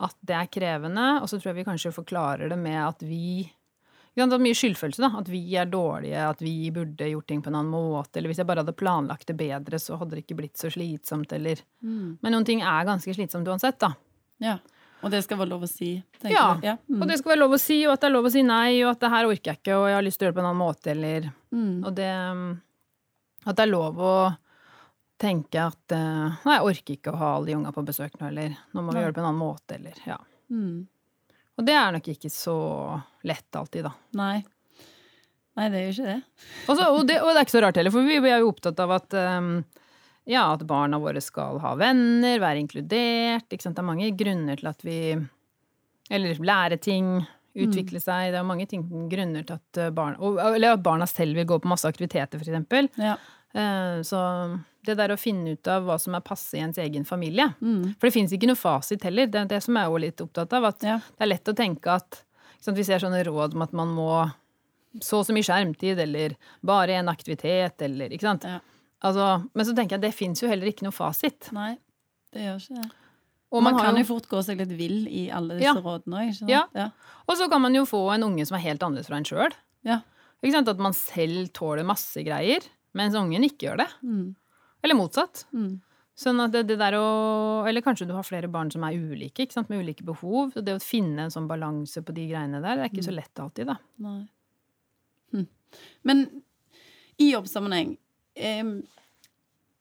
[0.00, 3.52] at det er krevende, og så tror jeg vi kanskje forklarer det med at vi
[4.14, 5.08] Det er mye skyldfølelse, da.
[5.18, 8.16] At vi er dårlige, at vi burde gjort ting på en annen måte.
[8.20, 11.32] Eller hvis jeg bare hadde planlagt det bedre, så hadde det ikke blitt så slitsomt,
[11.32, 12.18] eller Mm.
[12.22, 13.94] Men noen ting er ganske slitsomt uansett, da.
[14.38, 14.58] Ja.
[15.02, 16.58] Og det skal være lov å si, Ja.
[16.62, 16.76] Ja.
[16.88, 17.02] Mm.
[17.02, 18.82] Og det skal være lov å si, og at det er lov å si nei,
[18.84, 20.38] og at det her orker jeg ikke, og jeg har lyst til å gjøre det
[20.40, 21.84] på en annen måte, eller Mm.
[21.86, 22.60] Og det
[23.46, 24.36] At det er lov å
[25.20, 28.28] tenke at eh, Nei, jeg orker ikke å ha alle de unga på besøk nå,
[28.28, 30.16] eller nå må vi gjøre det på en annen måte, eller Ja.
[30.50, 30.86] Mm.
[31.54, 32.56] Og det er nok ikke så
[33.26, 33.92] lett alltid, da.
[34.18, 34.42] Nei.
[35.54, 36.46] Nei, det er jo ikke det.
[36.66, 38.50] Også, og, det, og det er ikke så rart heller, for vi, vi er jo
[38.50, 39.52] opptatt av at um,
[40.26, 43.46] ja, at barna våre skal ha venner, være inkludert.
[43.52, 43.76] Ikke sant?
[43.78, 44.98] Det er mange grunner til at vi
[46.10, 47.14] Eller lære ting,
[47.54, 48.32] utvikle seg.
[48.34, 51.70] Det er mange ting, grunner til at barna Eller at barna selv vil gå på
[51.70, 52.90] masse aktiviteter, for eksempel.
[52.98, 53.18] Ja.
[53.54, 54.18] Uh, Så
[54.84, 57.94] det der å finne ut av hva som er passe i ens egen familie Mm.
[57.98, 59.26] For det fins ikke noe fasit heller.
[59.26, 60.64] Det er det som jeg er jo litt opptatt av.
[60.64, 60.98] At Ja.
[60.98, 62.22] det er lett å tenke at
[62.60, 64.32] sant, Vi ser sånne råd om at man må
[65.00, 68.44] så og så mye skjermtid, eller bare en aktivitet, eller ikke sant.
[68.44, 68.60] Ja.
[69.02, 71.50] Altså, men så tenker jeg at det fins jo heller ikke noe fasit.
[71.52, 71.76] Nei,
[72.32, 72.90] det gjør ikke det.
[73.52, 75.74] Og man, man kan jo- jo fort gå seg litt vill i alle disse Ja.
[75.74, 76.48] rådene òg.
[76.48, 76.64] Ja.
[76.74, 76.90] Ja.
[77.28, 79.52] Og så kan man jo få en unge som er helt annerledes fra en sjøl.
[79.84, 80.00] Ja.
[80.42, 82.60] At man selv tåler masse greier,
[82.94, 83.88] mens ungen ikke gjør det.
[84.02, 84.34] Mm.
[84.84, 85.46] Eller motsatt.
[85.56, 85.78] Mm.
[86.14, 87.06] Sånn at det, det der å
[87.66, 89.70] Eller kanskje du har flere barn som er ulike, ikke sant?
[89.72, 90.52] med ulike behov.
[90.54, 93.14] Så det å finne en sånn balanse på de greiene der, det er ikke så
[93.14, 93.78] lett alltid, da.
[94.04, 94.20] Nei.
[95.34, 95.48] Hm.
[96.06, 96.26] Men
[97.18, 97.96] i jobbsammenheng
[98.34, 98.76] em,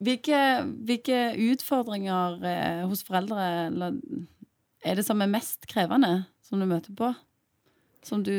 [0.04, 0.40] hvilke,
[0.88, 1.20] hvilke
[1.52, 4.00] utfordringer eh, hos foreldre eller,
[4.84, 7.14] er det som er mest krevende, som du møter på?
[8.04, 8.36] Som du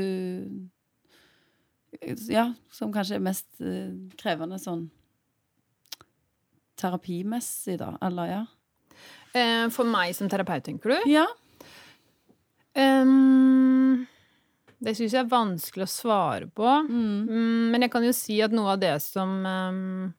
[2.29, 4.89] Ja, som kanskje er mest eh, krevende sånn
[6.77, 7.93] terapimessig, da?
[8.03, 8.43] Eller ja?
[9.35, 11.11] Eh, For meg som terapeut, tenker du?
[11.11, 11.27] Ja.
[12.75, 14.07] Um,
[14.83, 16.67] det syns jeg er vanskelig å svare på.
[16.89, 17.29] Mm.
[17.29, 20.13] Mm, Men jeg kan jo si at noe av det som um,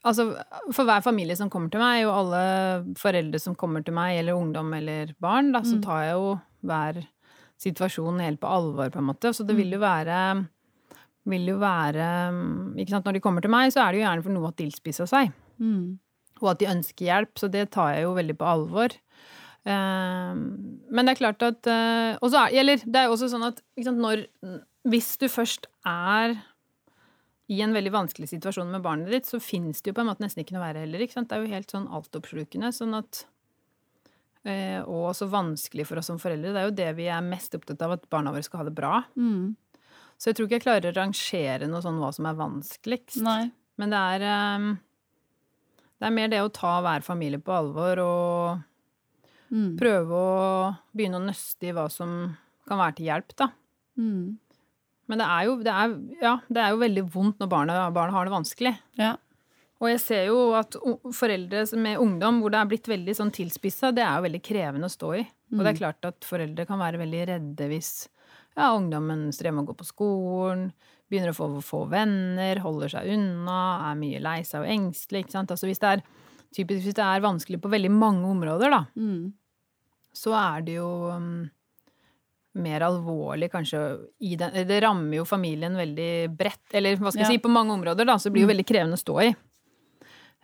[0.00, 0.30] Altså,
[0.72, 4.32] for hver familie som kommer til meg, og alle foreldre som kommer til meg, eller
[4.32, 5.82] ungdom eller barn, da, så Mm.
[5.84, 6.30] tar jeg jo
[6.64, 7.00] hver
[7.60, 9.28] situasjon helt på alvor, på en måte.
[9.36, 9.72] Så det vil Mm.
[9.76, 10.48] jo være
[11.30, 12.06] vil jo være
[12.80, 13.06] ikke sant?
[13.06, 15.10] Når de kommer til meg, så er det jo gjerne for noe at de tilspisser
[15.10, 15.32] seg.
[15.62, 16.00] Mm.
[16.40, 18.96] Og at de ønsker hjelp, så det tar jeg jo veldig på alvor.
[19.68, 20.44] Ehm,
[20.88, 23.44] men det er klart at eh, Og så er, eller, det er jo også sånn
[23.44, 24.22] at sant, når
[24.88, 26.38] Hvis du først er
[27.50, 30.22] i en veldig vanskelig situasjon med barnet ditt, så fins det jo på en måte
[30.22, 31.02] nesten ikke noe verre heller.
[31.02, 31.26] Ikke sant?
[31.28, 32.70] Det er jo helt sånn altoppslukende.
[32.70, 33.24] Sånn at
[34.46, 36.52] eh, Og så vanskelig for oss som foreldre.
[36.54, 38.76] Det er jo det vi er mest opptatt av, at barna våre skal ha det
[38.78, 39.00] bra.
[39.18, 39.58] Mm.
[40.20, 43.22] Så jeg tror ikke jeg klarer å rangere noe sånn hva som er vanskeligst.
[43.24, 43.46] Nei.
[43.80, 44.24] Men det er
[44.60, 44.66] um,
[46.00, 48.66] Det er mer det å ta hver familie på alvor og
[49.50, 49.72] Mm.
[49.80, 52.36] prøve å begynne å nøste i hva som
[52.68, 53.48] kan være til hjelp, da.
[53.98, 54.36] Mm.
[55.10, 58.14] Men det er jo, det er, ja, det er jo veldig vondt når barna, barna
[58.14, 58.72] har det vanskelig.
[59.00, 59.16] Ja.
[59.82, 60.76] Og jeg ser jo at
[61.18, 64.86] foreldre med ungdom hvor det er blitt veldig sånn tilspissa, det er jo veldig krevende
[64.86, 65.24] å stå i.
[65.50, 67.90] Og det er klart at foreldre kan være veldig redde hvis
[68.56, 70.72] ja, ungdommen strever med å gå på skolen,
[71.10, 75.24] begynner å få, få venner, holder seg unna, er mye lei seg og engstelig.
[75.24, 75.50] Ikke sant?
[75.54, 76.02] Altså hvis det er
[76.54, 79.32] typisk hvis det er vanskelig på veldig mange områder, da, Mm.
[80.12, 81.48] så er det jo um,
[82.60, 83.80] mer alvorlig kanskje
[84.26, 87.36] i den Det rammer jo familien veldig bredt, eller hva skal jeg Ja.
[87.38, 89.30] si, på mange områder, da, så det blir jo veldig krevende å stå i.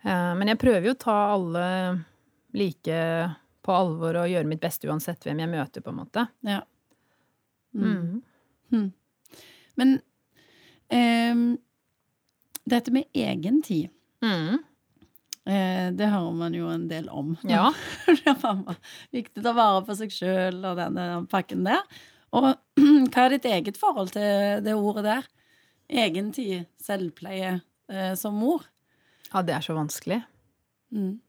[0.05, 1.65] Uh, men jeg prøver jo å ta alle
[2.55, 3.35] like
[3.67, 6.27] på alvor og gjøre mitt beste uansett hvem jeg møter, på en måte.
[6.47, 6.61] Ja.
[7.77, 8.87] Mm.
[9.77, 9.91] Men
[10.89, 11.45] ehm,
[12.67, 13.89] dette med egentid,
[14.25, 14.57] Mm.
[15.45, 17.35] eh, det hører man jo en del om.
[17.45, 17.69] Ja.
[18.07, 18.77] Det er
[19.13, 21.83] Viktig å ta vare på seg sjøl og denne pakken der.
[22.33, 22.49] Og
[23.13, 25.27] hva er ditt eget forhold til det ordet der?
[25.87, 28.65] Egentid, selvpleie eh, som mor?
[29.33, 30.21] ja, det er så vanskelig.
[30.91, 31.19] Mm.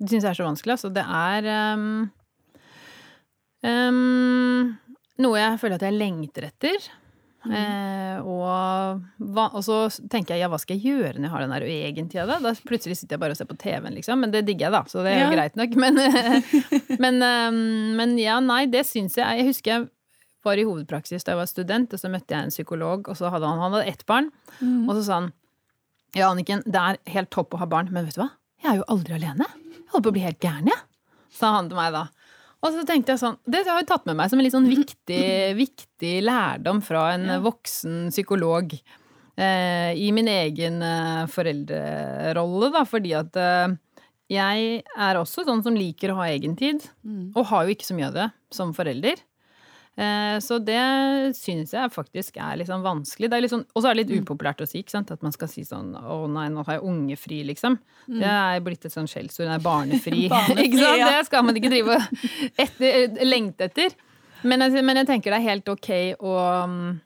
[0.00, 0.72] Det syns jeg er så vanskelig.
[0.74, 2.10] Altså, det er um,
[3.62, 4.78] um,
[5.22, 6.90] noe jeg føler at jeg lengter etter.
[7.42, 9.00] Eh, og,
[9.34, 9.78] hva, og så
[10.12, 12.36] tenker jeg ja, hva skal jeg gjøre når jeg har den der egentida, da?
[12.44, 14.20] Da plutselig sitter jeg bare og ser på TV-en, liksom.
[14.22, 15.32] Men det digger jeg, da, så det er jo Ja.
[15.34, 15.74] greit nok.
[15.82, 15.98] Men,
[17.02, 17.58] men, um,
[17.98, 19.88] men ja, nei, det syns jeg Jeg husker jeg
[20.46, 23.30] var i hovedpraksis da jeg var student, og så møtte jeg en psykolog, og så
[23.30, 24.30] hadde han, han hadde ett barn.
[24.60, 24.88] Mm.
[24.88, 25.28] Og så sa han
[26.18, 28.30] ja, Anniken, det er helt topp å ha barn, men vet du hva?
[28.62, 29.46] Jeg er jo aldri alene.
[29.72, 30.82] Jeg holder på å bli helt gæren, jeg.
[31.32, 32.02] Sa han til meg da.
[32.62, 34.68] Og så tenkte jeg sånn, Det har jeg tatt med meg som en litt sånn
[34.70, 35.22] viktig,
[35.58, 37.40] viktig lærdom fra en Ja.
[37.42, 38.72] voksen psykolog
[39.36, 43.74] eh, i min egen eh, foreldrerolle, da, fordi at eh,
[44.30, 47.32] jeg er også sånn som liker å ha egentid, Mm.
[47.34, 49.16] og har jo ikke så mye av det som forelder.
[49.96, 53.28] Eh, Så det syns jeg faktisk er litt sånn vanskelig.
[53.28, 55.10] Det er litt sånn, og så er det litt upopulært å si, ikke sant?
[55.12, 57.78] at man skal si sånn 'Å nei, nå har jeg ungefri', liksom.
[58.08, 59.46] Det er blitt et sånn skjellsord.
[59.46, 60.28] Det er barnefri.
[60.32, 60.98] Barnefri, ikke sant?
[60.98, 61.10] ja.
[61.18, 62.02] Det skal man ikke drive og
[62.58, 63.90] etter, lengte etter.
[64.44, 67.00] Men jeg, men jeg tenker det er helt ok å mm,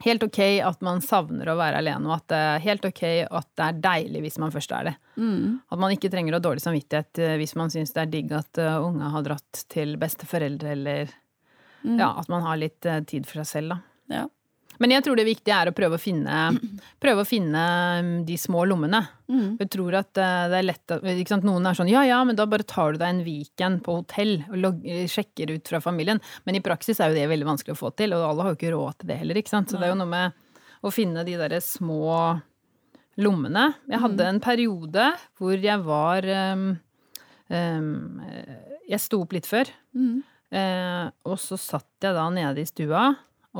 [0.00, 3.02] Helt ok at man savner å være alene, og at det er helt ok
[3.36, 4.94] at det er deilig hvis man først er det.
[5.20, 5.60] Mm.
[5.70, 8.32] At man ikke trenger å ha dårlig samvittighet eh, hvis man syns det er digg
[8.32, 11.12] at unga har dratt til besteforeldre, eller
[11.84, 11.96] Mm.
[11.98, 13.80] ja, at man har litt eh, tid for seg selv, da.
[14.20, 14.26] Ja.
[14.80, 16.36] Men jeg tror det viktige er å prøve å finne,
[17.04, 17.62] prøve å finne
[18.00, 19.02] mm, de små lommene.
[19.28, 19.58] Mm.
[19.60, 21.04] Jeg tror at eh, det er lett at?
[21.44, 24.38] Noen er sånn ja ja, men da bare tar du deg en weekend på hotell
[24.48, 26.22] og logger, sjekker ut fra familien.
[26.48, 28.60] Men i praksis er jo det veldig vanskelig å få til, og alle har jo
[28.60, 29.68] ikke råd til det heller, ikke sant.
[29.68, 30.48] Så det er jo noe med
[30.80, 32.14] å finne de derre små
[33.20, 33.66] lommene.
[33.90, 36.70] Jeg hadde en periode hvor jeg var um,
[37.52, 37.92] um,
[38.88, 39.68] Jeg sto opp litt før.
[39.92, 40.22] Mm.
[40.50, 43.10] Eh, og så satt jeg da nede i stua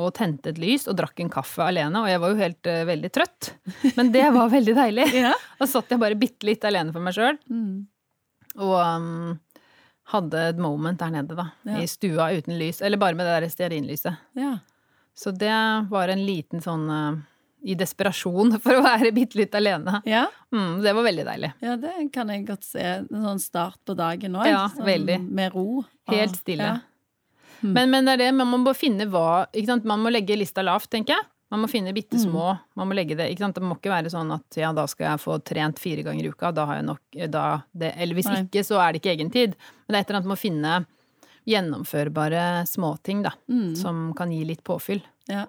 [0.01, 1.99] og tente et lys og drakk en kaffe alene.
[2.03, 3.53] Og jeg var jo helt eh, veldig trøtt,
[3.97, 5.07] men det var veldig deilig.
[5.19, 5.33] Ja.
[5.61, 7.87] så satt jeg bare bitte litt alene for meg sjøl Mm.
[8.59, 9.39] og um,
[10.11, 11.49] hadde et moment der nede, da.
[11.67, 11.79] Ja.
[11.83, 12.81] I stua uten lys.
[12.83, 14.17] Eller bare med det der stearinlyset.
[14.39, 14.57] ja.
[15.21, 15.53] Så det
[15.91, 17.17] var en liten sånn eh,
[17.63, 20.01] i desperasjon for å være bitte litt alene.
[20.09, 20.27] Ja.
[20.55, 21.51] Mm, det var veldig deilig.
[21.61, 22.85] ja, det kan jeg godt se.
[23.03, 24.47] En sånn start på dagen òg.
[24.49, 25.29] Ja, sånn.
[25.31, 25.83] Med ro.
[26.11, 26.71] Helt stille.
[26.75, 26.79] Ja.
[27.61, 27.75] Mm.
[27.77, 29.85] Men, men det er det, man må bare finne hva ikke sant?
[29.85, 31.27] Man må legge lista lavt, tenker jeg.
[31.51, 32.59] Man må finne bitte små Mm.
[32.79, 33.57] Man må legge det, ikke sant?
[33.59, 36.31] Det må ikke være sånn at ja, da skal jeg få trent fire ganger i
[36.31, 37.45] uka, da har jeg nok da
[37.75, 38.45] det, Eller hvis Nei.
[38.47, 39.57] ikke, så er det ikke egen tid.
[39.59, 40.77] Men det er et eller annet med å finne
[41.51, 43.33] gjennomførbare småting, da.
[43.51, 43.75] Mm.
[43.77, 45.03] Som kan gi litt påfyll.
[45.31, 45.47] Ja.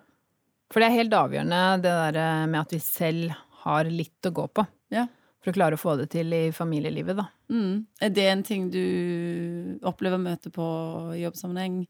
[0.71, 3.33] For det er helt avgjørende det der med at vi selv
[3.65, 4.65] har litt å gå på.
[4.93, 5.07] Ja.
[5.41, 7.25] For å klare å få det til i familielivet, da.
[7.51, 7.85] Mm.
[8.01, 8.83] Er det en ting du
[9.89, 10.65] opplever å møte på
[11.15, 11.81] i jobbsammenheng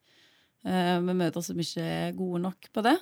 [0.66, 2.98] eh, med mødre som ikke er gode nok på det?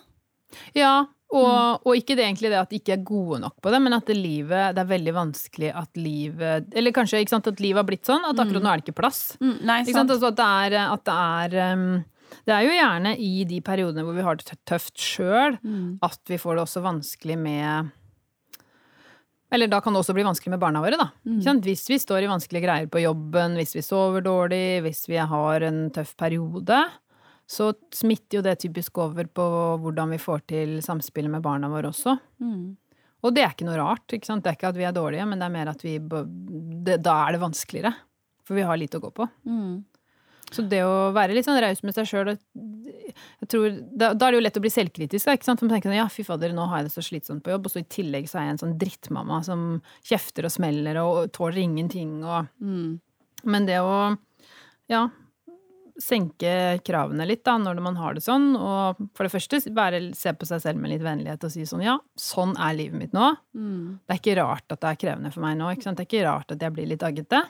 [0.74, 1.82] Ja, og, Mm.
[1.86, 4.08] og ikke det egentlig det at de ikke er gode nok på det, men at
[4.10, 8.10] det livet Det er veldig vanskelig at livet Eller kanskje sant, at livet har blitt
[8.10, 9.38] sånn at akkurat nå er det ikke plass.
[9.38, 9.60] Mm.
[9.62, 10.10] Nei, Ikke sant?
[10.10, 11.18] Altså at det er, at det
[11.62, 11.86] er um,
[12.46, 16.00] Det er jo gjerne i de periodene hvor vi har det tøft sjøl, Mm.
[16.04, 17.92] at vi får det også vanskelig med
[19.52, 21.08] Eller da kan det også bli vanskelig med barna våre, da.
[21.26, 21.62] Mm.
[21.66, 25.62] Hvis vi står i vanskelige greier på jobben, hvis vi sover dårlig, hvis vi har
[25.66, 26.84] en tøff periode,
[27.50, 29.48] så smitter jo det typisk over på
[29.82, 32.14] hvordan vi får til samspillet med barna våre også.
[32.40, 32.78] Mm.
[33.26, 34.06] Og det er ikke noe rart.
[34.14, 34.44] ikke sant?
[34.46, 37.16] Det er ikke at vi er dårlige, men det er mer at vi det, Da
[37.26, 37.96] er det vanskeligere.
[38.46, 39.26] For vi har lite å gå på.
[39.50, 39.84] Mm.
[40.50, 42.38] Så det å være litt sånn raus med seg sjøl Da
[43.50, 45.26] da er det jo lett å bli selvkritisk.
[45.26, 45.62] Da, ikke sant?
[45.62, 47.74] For man tenker ja, fy fader, nå har jeg det så slitsomt på jobb, og
[47.74, 49.64] så i tillegg så er jeg en sånn drittmamma som
[50.06, 53.00] kjefter og smeller og tåler ingenting og Mm.
[53.48, 54.18] Men det å
[54.92, 55.06] ja,
[56.00, 60.34] senke kravene litt da, når man har det sånn, og for det første bare se
[60.36, 63.32] på seg selv med litt vennlighet og si sånn ja, sånn er livet mitt nå.
[63.56, 64.00] Mm.
[64.04, 65.72] Det er ikke rart at det er krevende for meg nå.
[65.76, 67.44] Det er ikke rart at jeg blir litt aggete.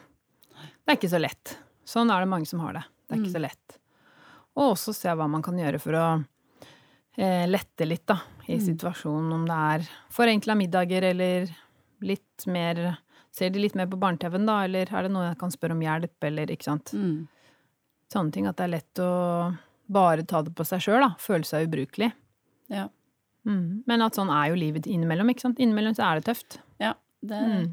[0.60, 1.56] Det er ikke så lett.
[1.90, 2.86] Sånn er det mange som har det.
[3.08, 3.78] Det er ikke så lett.
[4.60, 6.06] Og også se hva man kan gjøre for å
[7.18, 9.32] eh, lette litt, da, i situasjonen.
[9.40, 11.50] Om det er forenkla middager eller
[12.06, 13.00] litt mer
[13.40, 15.82] Ser de litt mer på barne-TV-en, da, eller er det noe jeg kan spørre om
[15.86, 16.90] hjelp, eller ikke sant.
[16.98, 17.28] Mm.
[18.10, 18.48] Sånne ting.
[18.50, 19.10] At det er lett å
[19.86, 21.12] bare ta det på seg sjøl, da.
[21.22, 22.10] Føle seg ubrukelig.
[22.74, 22.88] Ja.
[23.46, 23.84] Mm.
[23.86, 25.62] Men at sånn er jo livet innimellom, ikke sant.
[25.62, 26.58] Innimellom så er det tøft.
[26.82, 26.96] ja.
[27.22, 27.64] Det er.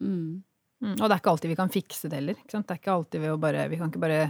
[0.00, 0.08] Mm.
[0.08, 0.42] Mm.
[0.82, 2.38] Mm, og det er ikke alltid vi kan fikse det heller.
[2.42, 2.66] Ikke sant?
[2.66, 4.22] Det er ikke alltid å bare Vi kan ikke bare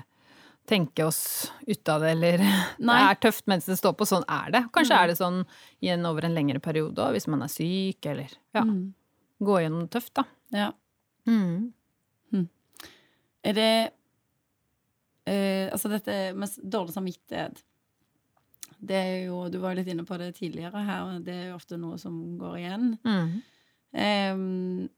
[0.68, 2.42] tenke oss ut av det, eller
[2.78, 4.06] Det er tøft mens det står på.
[4.06, 4.60] Sånn er det.
[4.74, 5.40] Kanskje er det sånn
[5.82, 8.92] igjen over en lengre periode òg, hvis man er syk, eller ja, Mm.
[9.42, 10.24] gå gjennom det tøft, da.
[10.54, 10.68] ja.
[11.26, 11.72] Mm.
[13.42, 13.90] Er det
[15.26, 17.60] eh, Altså, dette med dårlig samvittighet
[18.82, 21.78] Det er jo Du var litt inne på det tidligere her, det er jo ofte
[21.78, 22.86] noe som går igjen.
[23.06, 23.32] Mm.
[23.92, 24.88] Em,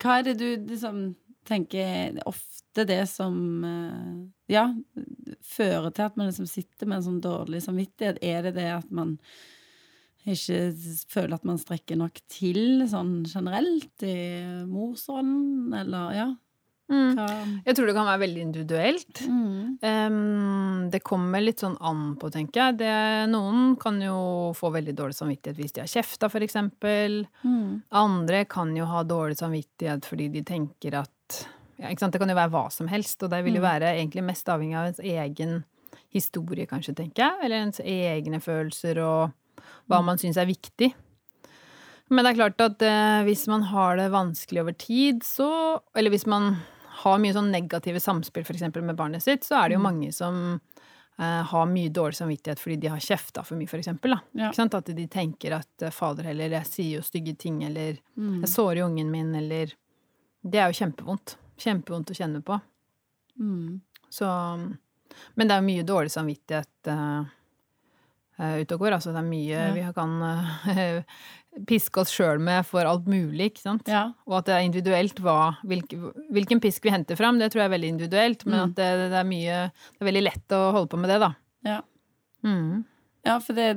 [0.00, 1.00] hva er det du liksom
[1.46, 4.16] tenker er ofte det som eh,
[4.52, 4.68] Ja,
[5.42, 8.20] fører til at man liksom sitter med en sånn dårlig samvittighet?
[8.22, 9.16] Er det det at man
[10.26, 10.58] ikke
[11.10, 14.16] føler at man strekker nok til sånn generelt i
[14.66, 16.28] morsånden, eller ja?
[16.86, 17.62] Mm.
[17.66, 19.20] Jeg tror det kan være veldig individuelt.
[19.26, 19.78] mm.
[19.82, 22.76] Um, det kommer litt sånn an på, tenker jeg.
[22.84, 22.92] Det,
[23.32, 27.24] noen kan jo få veldig dårlig samvittighet hvis de har kjefta, for eksempel.
[27.42, 27.82] Mm.
[27.90, 31.40] Andre kan jo ha dårlig samvittighet fordi de tenker at
[31.76, 32.14] ja, ikke sant?
[32.14, 33.66] Det kan jo være hva som helst, og det vil jo Mm.
[33.68, 35.64] være egentlig mest avhengig av ens egen
[36.14, 37.34] historie, kanskje, tenker jeg.
[37.44, 39.34] Eller ens egne følelser og
[39.90, 40.94] hva man syns er viktig.
[42.08, 46.10] Men det er klart at eh, hvis man har det vanskelig over tid, så Eller
[46.14, 46.56] hvis man
[47.02, 48.62] har mye sånn negative samspill f.eks.
[48.80, 50.60] med barnet sitt, så er det jo mange som
[51.18, 54.16] eh, har mye dårlig samvittighet fordi de har kjefta for mye, eksempel.
[54.36, 54.50] Ja.
[54.50, 58.40] At de tenker at eh, fader heller, jeg sier jo stygge ting, eller Mm.
[58.40, 59.72] jeg sårer jo ungen min, eller
[60.46, 61.36] Det er jo kjempevondt.
[61.58, 62.60] Kjempevondt å kjenne på.
[63.40, 63.80] Mm.
[64.10, 64.26] Så
[65.34, 67.24] Men det er mye dårlig samvittighet uh,
[68.38, 68.92] ute og går.
[68.92, 69.72] Altså det er mye Ja.
[69.74, 71.02] vi kan eh,
[71.64, 73.86] piske oss sjøl med for alt mulig, ikke sant.
[73.88, 74.12] Ja.
[74.26, 77.70] Og at det er individuelt hva hvilken, Hvilken pisk vi henter fram, det tror jeg
[77.70, 78.44] er veldig individuelt.
[78.46, 78.64] Men Mm.
[78.68, 81.34] at det, det er mye Det er veldig lett å holde på med det, da.
[81.64, 81.80] Ja.
[82.44, 82.84] Mm.
[83.24, 83.70] Ja, for det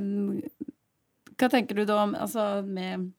[1.40, 3.12] Hva tenker du da om altså, med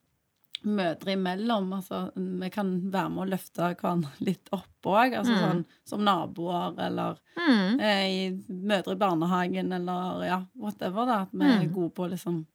[0.63, 1.71] mødre imellom?
[1.73, 5.41] Altså, vi kan være med å løfte hverandre litt opp òg, altså, Mm.
[5.41, 7.81] sånn, som naboer eller Mm.
[7.81, 11.21] eh, i mødre i barnehagen eller ja, whatever, da.
[11.23, 11.73] At vi er Mm.
[11.73, 12.47] gode på liksom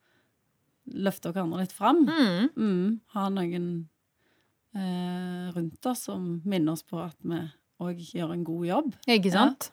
[0.94, 2.04] løfte hverandre litt fram.
[2.06, 2.50] Mm.
[2.56, 3.70] Mm, ha noen
[4.76, 7.40] eh, rundt oss som minner oss på at vi
[7.84, 8.94] òg gjør en god jobb.
[9.12, 9.72] Ikke sant?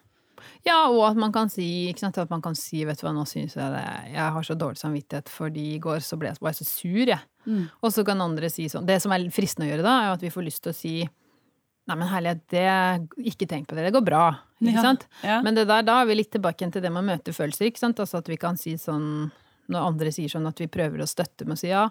[0.65, 3.13] Ja, og at man kan si, ikke sant, at man kan si, vet du hva,
[3.15, 6.39] nå syns jeg det Jeg har så dårlig samvittighet fordi i går så ble jeg,
[6.43, 7.19] var jeg så sur, jeg.
[7.45, 7.61] Mm.
[7.79, 10.15] Og så kan andre si sånn Det som er fristende å gjøre da, er jo
[10.17, 13.85] at vi får lyst til å si Nei, men herlighet, det Ikke tenk på det,
[13.87, 14.25] det går bra.
[14.63, 15.05] Ikke Ja, sant?
[15.23, 15.41] ja.
[15.43, 17.81] Men det der, da er vi litt tilbake til det med å møte følelser, ikke
[17.83, 17.99] sant?
[17.99, 19.29] Altså at vi kan si sånn
[19.71, 21.85] Når andre sier sånn at vi prøver å støtte med å si ja.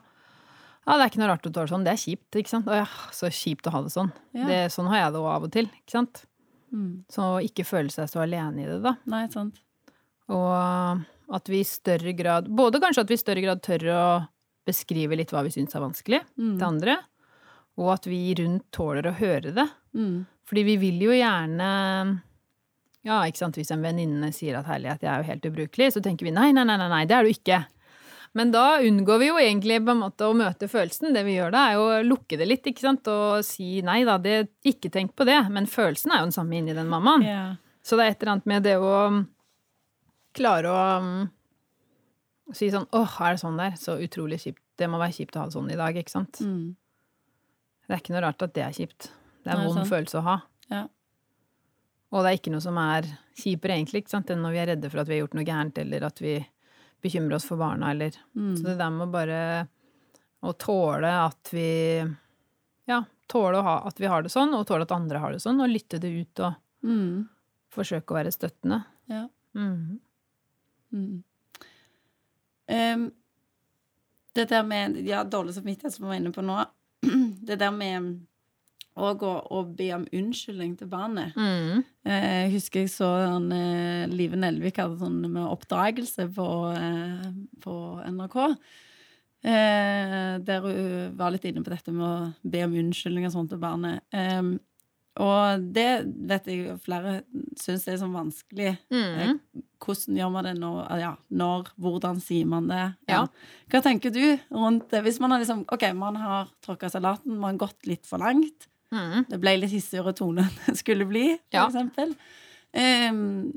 [0.83, 2.67] Ja, det er ikke noe rart å tåle sånn, det er kjipt, ikke sant?
[2.67, 4.11] Å ja, så kjipt å ha det sånn.
[4.35, 4.47] Ja.
[4.49, 6.25] Det, sånn har jeg det òg av og til, ikke sant?
[6.75, 7.05] Mm.
[7.13, 8.97] Så ikke føle seg så alene i det, da.
[9.13, 9.61] Nei, sant.
[10.33, 11.05] Og
[11.37, 14.03] at vi i større grad Både kanskje at vi i større grad tør å
[14.69, 16.57] beskrive litt hva vi syns er vanskelig Mm.
[16.59, 16.97] til andre,
[17.79, 19.69] og at vi rundt tåler å høre det.
[19.95, 20.27] Mm.
[20.47, 21.71] Fordi vi vil jo gjerne
[23.07, 26.03] Ja, ikke sant, hvis en venninne sier at herlighet, jeg er jo helt ubrukelig, så
[26.05, 27.65] tenker vi nei, nei, nei, nei, nei, det er du ikke.
[28.39, 31.11] Men da unngår vi jo egentlig på en måte å møte følelsen.
[31.13, 33.99] Det vi gjør da, er jo å lukke det litt, ikke sant, og si nei
[34.09, 35.37] da, det, ikke tenk på det.
[35.53, 37.27] Men følelsen er jo den samme inni den mammaen.
[37.27, 37.51] Yeah.
[37.85, 39.19] Så det er et eller annet med det å um,
[40.39, 41.11] klare å um,
[42.57, 43.77] si sånn åh, er det sånn der?
[43.81, 44.63] Så utrolig kjipt.
[44.81, 46.41] Det må være kjipt å ha det sånn i dag, ikke sant?
[46.41, 46.73] Mm.
[47.85, 49.11] Det er ikke noe rart at det er kjipt.
[49.43, 49.91] Det er en vond sånn.
[49.91, 50.39] følelse å ha.
[50.73, 50.87] Ja.
[52.13, 53.07] Og det er ikke noe som er
[53.41, 56.05] kjipere, egentlig, enn når vi er redde for at vi har gjort noe gærent, eller
[56.05, 56.35] at vi
[57.03, 58.57] bekymrer oss for barna, eller Mm.
[58.57, 59.69] Så det der med bare
[60.43, 62.03] å tåle at vi
[62.87, 65.61] Ja, tåle ha, at vi har det sånn, og tåle at andre har det sånn,
[65.63, 67.29] og lytte det ut og Mm.
[67.71, 68.85] forsøke å være støttende.
[69.09, 69.29] Ja.
[69.55, 70.01] Mhm.
[70.93, 71.23] Mm.
[72.69, 73.13] Um,
[74.35, 76.65] det der med ja, dårlig samvittighet, som vi var inne på nå
[77.47, 78.27] Det der med
[78.97, 81.37] å å, be om unnskyldning til barnet.
[81.37, 81.85] Mm.
[82.05, 87.31] Eh, Jeg husker jeg så han, eh, Live Nelvik hadde sånn med oppdragelse på, eh,
[87.61, 87.77] på
[88.07, 88.57] NRK.
[89.45, 93.51] Eh, der hun var litt inne på dette med å be om unnskyldning og sånt
[93.51, 94.03] til barnet.
[95.21, 97.19] Og det vet jeg flere
[97.61, 98.79] syns er sånn vanskelig.
[98.89, 99.41] Mm.
[99.83, 102.85] Hvordan gjør man det når, ja, når hvordan sier man det?
[103.11, 103.27] Ja.
[103.69, 105.03] Hva tenker du rundt det?
[105.05, 108.69] Hvis man har liksom, ok, man har tråkka salaten, man har gått litt for langt,
[108.93, 109.27] Mhm.
[109.31, 111.67] det ble litt hissigere tone enn det skulle bli, for Ja.
[111.69, 112.15] eksempel.
[112.75, 113.53] Em,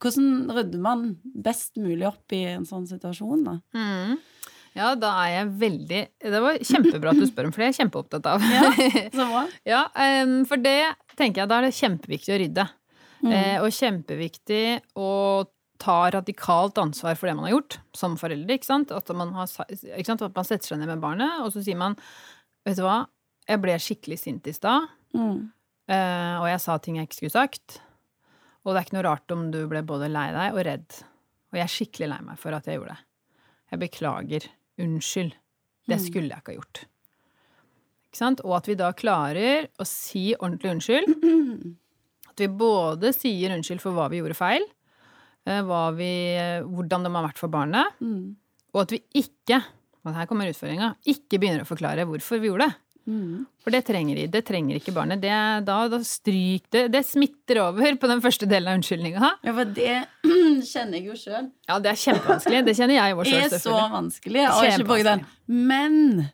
[0.00, 3.54] hvordan rydder man best mulig opp i en sånn situasjon, da?
[3.76, 4.18] Mm.
[4.76, 7.72] Ja, da er jeg veldig Det var kjempebra at du spør om, for det er
[7.72, 8.40] jeg kjempeopptatt av.
[8.44, 8.70] Ja,
[9.16, 9.44] så bra.
[9.64, 9.82] Ja,
[10.24, 10.76] um, for det
[11.16, 12.66] tenker jeg da er det kjempeviktig å rydde.
[13.24, 13.32] Mm.
[13.32, 14.64] Eh, og kjempeviktig
[15.00, 15.46] å
[15.80, 18.52] ta radikalt ansvar for det man har gjort, som foreldre.
[18.58, 18.92] ikke sant?
[18.92, 20.22] At man, har, ikke sant?
[20.24, 21.96] At man setter seg ned med barnet, og så sier man
[22.66, 23.06] Vet du hva,
[23.48, 25.52] jeg ble skikkelig sint i stad, Mm.
[25.88, 27.76] Uh, og jeg sa ting jeg ikke skulle sagt.
[28.66, 30.96] Og det er ikke noe rart om du ble både lei deg og redd.
[31.52, 33.04] Og jeg er skikkelig lei meg for at jeg gjorde det.
[33.70, 34.48] Jeg beklager.
[34.82, 35.36] Unnskyld.
[35.86, 36.80] Det skulle jeg ikke ha gjort.
[38.10, 38.42] Ikke sant?
[38.44, 41.14] Og at vi da klarer å si ordentlig unnskyld.
[42.34, 44.66] At vi både sier unnskyld for hva vi gjorde feil,
[45.48, 45.62] eh,
[45.96, 46.10] vi,
[46.66, 48.34] hvordan det må ha vært for barnet, Mm.
[48.74, 49.62] og at vi ikke
[50.04, 52.76] og her kommer utfordringa ikke begynner å forklare hvorfor vi gjorde det.
[53.06, 53.44] Mm.
[53.62, 55.20] For det trenger, de- det trenger ikke barnet.
[55.22, 55.30] Det,
[55.64, 56.88] da, da stryk det.
[56.90, 59.30] Det smitter over på den første delen av unnskyldninga.
[59.46, 59.94] Ja, for det
[60.72, 61.50] kjenner jeg jo sjøl.
[61.68, 62.64] Ja, det er kjempevanskelig.
[62.66, 64.42] Det kjenner jeg jo Det er så vanskelig.
[64.50, 65.24] Og ikke bare den.
[65.46, 66.30] Men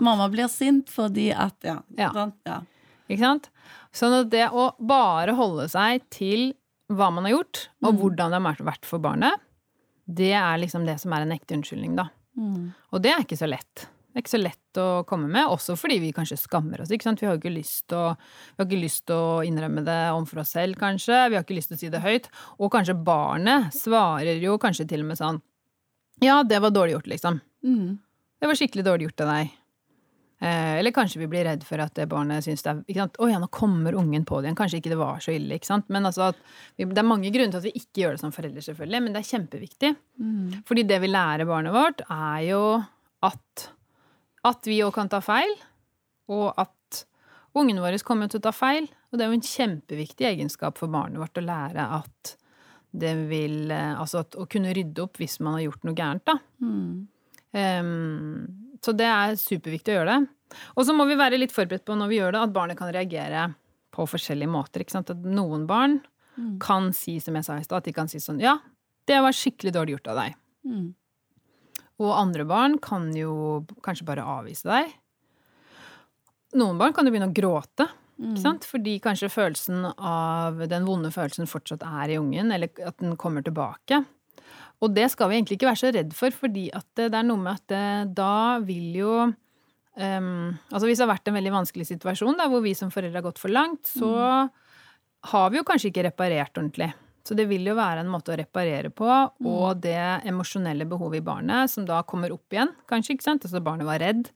[0.00, 1.78] mamma blir sint fordi at Ja.
[1.98, 2.12] Ja.
[2.12, 2.36] sant?
[2.46, 2.60] ja.
[3.08, 3.50] Ikke sant?
[3.96, 6.52] Sånn at det å bare holde seg til
[6.92, 7.98] hva man har gjort, og Mm.
[8.00, 9.40] hvordan det har vært for barnet,
[10.06, 12.08] det er liksom det som er en ekte unnskyldning, da.
[12.38, 12.74] Mm.
[12.92, 13.86] Og det er ikke så lett.
[14.16, 16.88] Det er ikke så lett å komme med, også fordi vi kanskje skammer oss.
[16.88, 17.20] ikke sant?
[17.20, 21.18] Vi har ikke lyst til å, innrømme det overfor oss selv, kanskje.
[21.28, 22.30] Vi har ikke lyst til å si det høyt.
[22.56, 25.42] Og kanskje barnet svarer jo kanskje til og med sånn
[26.24, 27.42] Ja, det var dårlig gjort, liksom.
[27.60, 27.98] Mm.
[28.40, 29.52] Det var skikkelig dårlig gjort av deg.
[30.38, 33.20] Eh, eller kanskje vi blir redd for at det barnet syns det er ikke sant?
[33.20, 34.58] Å ja, nå kommer ungen på det igjen.
[34.64, 35.56] Kanskje ikke det var så ille.
[35.60, 35.92] ikke sant?
[35.92, 36.42] Men altså at
[36.76, 39.12] vi, Det er mange grunner til at vi ikke gjør det som foreldre, selvfølgelig, men
[39.12, 39.94] det er kjempeviktig.
[40.20, 40.60] Mm.
[40.68, 42.62] Fordi det vi lærer barnet vårt, er jo
[43.24, 43.70] at,
[44.46, 45.52] at vi òg kan ta feil,
[46.32, 47.02] og at
[47.56, 48.86] ungene våre kommer til å ta feil.
[49.10, 52.36] Og det er jo en kjempeviktig egenskap for barnet vårt å lære at
[52.96, 56.24] det vil eh, Altså at, å kunne rydde opp hvis man har gjort noe gærent,
[56.24, 56.38] da.
[56.64, 57.06] Mm.
[57.56, 60.56] Um, så det er superviktig å gjøre det.
[60.78, 62.92] Og så må vi være litt forberedt på når vi gjør det, at barnet kan
[62.94, 63.48] reagere
[63.96, 64.84] på forskjellige måter.
[64.86, 66.00] At noen barn
[66.36, 66.58] Mm.
[66.60, 68.58] kan si, som jeg sa i stad, at de kan si sånn Ja,
[69.08, 70.34] det var skikkelig dårlig gjort av deg.
[70.68, 70.94] Mm.
[72.02, 74.90] Og andre barn kan jo kanskje bare avvise deg.
[76.56, 77.88] Noen barn kan jo begynne å gråte.
[78.16, 78.32] Mm.
[78.32, 78.66] Ikke sant?
[78.68, 83.44] Fordi kanskje følelsen av den vonde følelsen fortsatt er i ungen, eller at den kommer
[83.44, 84.02] tilbake.
[84.84, 87.40] Og det skal vi egentlig ikke være så redd for, fordi at det, er noe
[87.40, 87.86] med at det,
[88.18, 92.64] da vil jo um, Altså hvis det har vært en veldig vanskelig situasjon da, hvor
[92.64, 94.12] vi som foreldre har gått for langt, så
[95.32, 96.90] har vi jo kanskje ikke reparert ordentlig.
[97.26, 99.06] Så det vil jo være en måte å reparere på,
[99.50, 99.98] og det
[100.30, 103.46] emosjonelle behovet i barnet som da kommer opp igjen, kanskje, ikke sant?
[103.46, 104.28] Altså barnet var redd,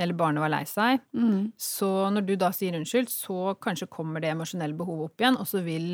[0.00, 1.02] eller barnet var lei seg.
[1.12, 1.50] Mm.
[1.60, 5.50] Så når du da sier unnskyld, så kanskje kommer det emosjonelle behovet opp igjen, og
[5.50, 5.92] så vil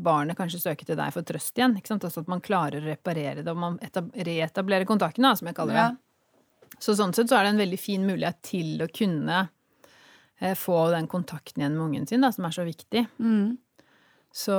[0.00, 1.76] barnet kanskje søke til deg for trøst igjen.
[1.78, 2.06] ikke sant?
[2.08, 3.78] Altså at man klarer å reparere det, og man
[4.16, 5.88] reetablerer kontakten, da, som jeg kaller det.
[5.92, 6.76] Ja.
[6.80, 9.42] Så sånn sett så er det en veldig fin mulighet til å kunne
[10.40, 13.04] eh, få den kontakten igjen med ungen sin, da, som er så viktig.
[13.20, 13.58] Mm.
[14.32, 14.56] Så,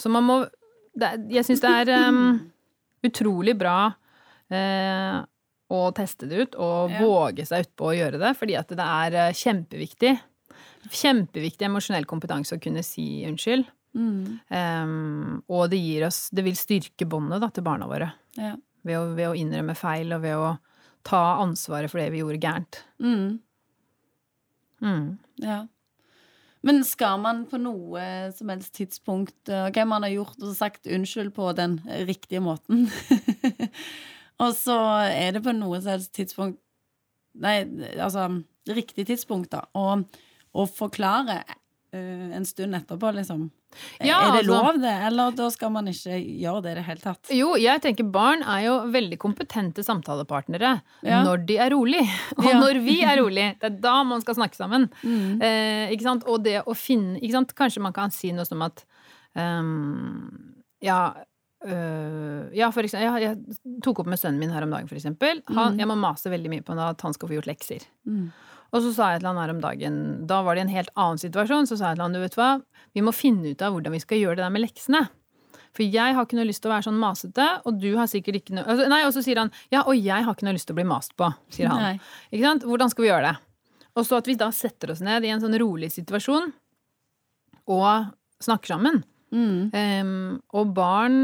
[0.00, 0.36] så man må
[0.96, 2.38] det, Jeg syns det er um,
[3.06, 5.18] utrolig bra uh,
[5.70, 7.02] å teste det ut og Ja.
[7.04, 10.16] våge seg utpå å gjøre det, fordi at det er eh, kjempeviktig.
[10.90, 13.68] Kjempeviktig emosjonell kompetanse å kunne si unnskyld.
[13.94, 14.40] Mm.
[14.50, 18.12] Um, og det gir oss Det vil styrke båndet til barna våre.
[18.38, 18.52] Ja.
[18.86, 20.50] Ved å, ved å innrømme feil og ved å
[21.06, 22.82] ta ansvaret for det vi gjorde gærent.
[23.02, 23.40] Mm.
[24.80, 25.06] Mm.
[25.42, 25.64] Ja.
[26.66, 28.02] Men skal man på noe
[28.36, 32.88] som helst tidspunkt eh, Ok, man har gjort og sagt unnskyld på den riktige måten.
[34.42, 34.76] og så
[35.08, 36.60] er det på noe som helst tidspunkt
[37.40, 37.60] Nei,
[37.94, 38.24] altså
[38.66, 39.60] riktig tidspunkt, da.
[39.78, 40.02] Og,
[40.74, 41.59] forklare eh,
[41.98, 43.50] en stund etterpå, liksom.
[44.00, 44.92] Ja, er det altså- lov, det?
[45.06, 47.30] Eller da skal man ikke gjøre det i det hele tatt?
[47.34, 51.22] Jo, jeg tenker barn er jo veldig kompetente samtalepartnere Ja.
[51.24, 52.02] når de er rolig.
[52.38, 52.60] Og Ja.
[52.60, 53.58] når vi er rolig.
[53.60, 54.88] Det er da man skal snakke sammen.
[55.02, 55.40] Mm.
[55.42, 56.24] Eh, ikke sant?
[56.26, 57.54] Og det å finne ikke sant?
[57.54, 58.84] Kanskje man kan si noe som at
[59.36, 61.12] um, Ja,
[61.66, 64.96] øh, ja, for eksempel, jeg, jeg tok opp med sønnen min her om dagen, for
[64.96, 65.42] eksempel.
[65.52, 67.84] Han, Jeg må mase veldig mye på at han skal få gjort lekser.
[68.08, 68.30] Mm.
[68.70, 69.94] Og så sa jeg til han her om dagen,
[70.30, 72.50] da var det en helt annen situasjon, så sa jeg til han, du vet hva,
[72.94, 75.02] vi må finne ut av hvordan vi skal gjøre det der med leksene.
[75.76, 78.40] For jeg har ikke noe lyst til å være sånn masete, og du har sikkert
[78.40, 80.66] ikke noe altså, Nei, og så sier han, ja, og jeg har ikke noe lyst
[80.70, 81.84] til å bli mast på, sier han.
[81.84, 82.16] Nei.
[82.30, 82.66] Ikke sant?
[82.66, 83.36] Hvordan skal vi gjøre det?
[83.98, 86.50] Og så at vi da setter oss ned i en sånn rolig situasjon
[87.70, 88.10] og
[88.42, 89.02] snakker sammen.
[89.30, 89.70] Mm.
[89.74, 91.18] Um, og barn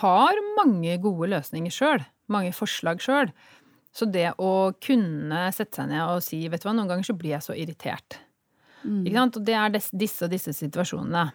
[0.00, 2.04] har mange gode løsninger sjøl.
[2.32, 3.30] Mange forslag sjøl.
[3.94, 7.14] Så det å kunne sette seg ned og si vet du hva, noen ganger så
[7.18, 8.18] blir jeg så irritert.
[8.82, 9.04] Mm.
[9.06, 9.38] Ikke sant?
[9.38, 11.28] Og det er disse og disse situasjonene.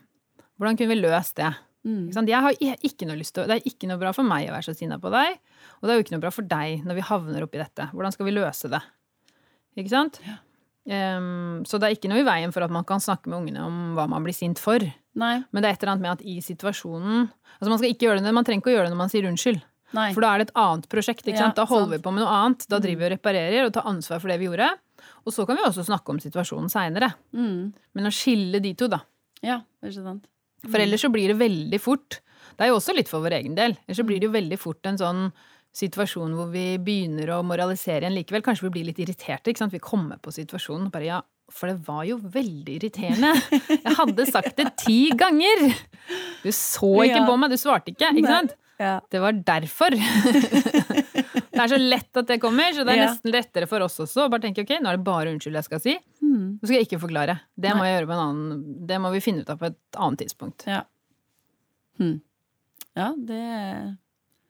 [0.60, 1.54] Hvordan kunne vi løst det?
[1.88, 2.10] Mm.
[2.10, 2.32] Ikke sant?
[2.32, 4.68] Jeg har ikke noe lyst til, Det er ikke noe bra for meg å være
[4.68, 5.40] så sinna på deg,
[5.80, 7.88] og det er jo ikke noe bra for deg når vi havner oppi dette.
[7.96, 8.84] Hvordan skal vi løse det?
[9.80, 10.20] Ikke sant?
[10.90, 13.64] Em, så det er ikke noe i veien for at man kan snakke med ungene
[13.64, 14.84] om hva man blir sint for.
[15.20, 15.36] Nei.
[15.52, 17.26] Men det er et eller annet med at i situasjonen
[17.60, 19.26] Altså Man skal ikke gjøre det, man trenger ikke å gjøre det når man sier
[19.28, 19.60] unnskyld.
[19.94, 20.12] Nei.
[20.14, 21.24] For da er det et annet prosjekt.
[21.26, 21.56] ikke Ja, sant?
[21.58, 21.94] Da holder sant.
[21.94, 21.98] Mm.
[21.98, 22.66] vi på med noe annet.
[22.70, 24.70] Da driver vi og reparerer og tar ansvar for det vi gjorde.
[25.26, 27.14] Og så kan vi også snakke om situasjonen seinere.
[27.34, 27.74] Mm.
[27.96, 29.00] Men å skille de to, da.
[29.42, 30.26] Ja, ikke sant.
[30.70, 32.18] For ellers så blir det veldig fort
[32.58, 33.78] Det er jo også litt for vår egen del.
[33.88, 35.32] Ellers så blir det jo veldig fort en sånn
[35.80, 38.42] situasjon hvor vi begynner å moralisere igjen likevel.
[38.44, 39.50] Kanskje vi blir litt irriterte.
[39.52, 39.72] ikke sant?
[39.76, 41.20] Vi kommer på situasjonen og bare ja,
[41.50, 43.32] for det var jo veldig irriterende.
[43.70, 45.70] Jeg hadde sagt det ti ganger!
[46.44, 47.26] Du så ikke Ja.
[47.28, 48.12] på meg, du svarte ikke.
[48.18, 48.56] ikke sant?
[48.80, 48.94] Ja.
[49.12, 49.92] Det var derfor.
[51.52, 53.08] det er så lett at det kommer, så det er Ja.
[53.12, 55.82] nesten lettere for oss også bare tenke ok, nå er det bare unnskyld jeg skal
[55.84, 55.96] si.
[56.24, 56.46] Mm.
[56.62, 57.36] Nå skal jeg ikke forklare.
[57.60, 60.64] Det må, annen, det må vi finne ut av på et annet tidspunkt.
[60.70, 60.84] Ja.
[62.00, 62.22] Hmm.
[62.96, 63.40] Ja, det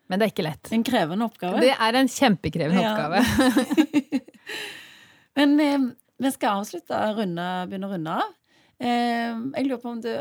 [0.09, 0.71] Men det er ikke lett.
[0.73, 1.59] en krevende oppgave.
[1.65, 2.93] Det er en kjempekrevende Ja.
[2.93, 4.21] oppgave.
[5.39, 5.87] Men eh,
[6.19, 8.35] vi skal avslutte, runde, begynne å runde av.
[8.79, 10.11] Eh, jeg lurer på om du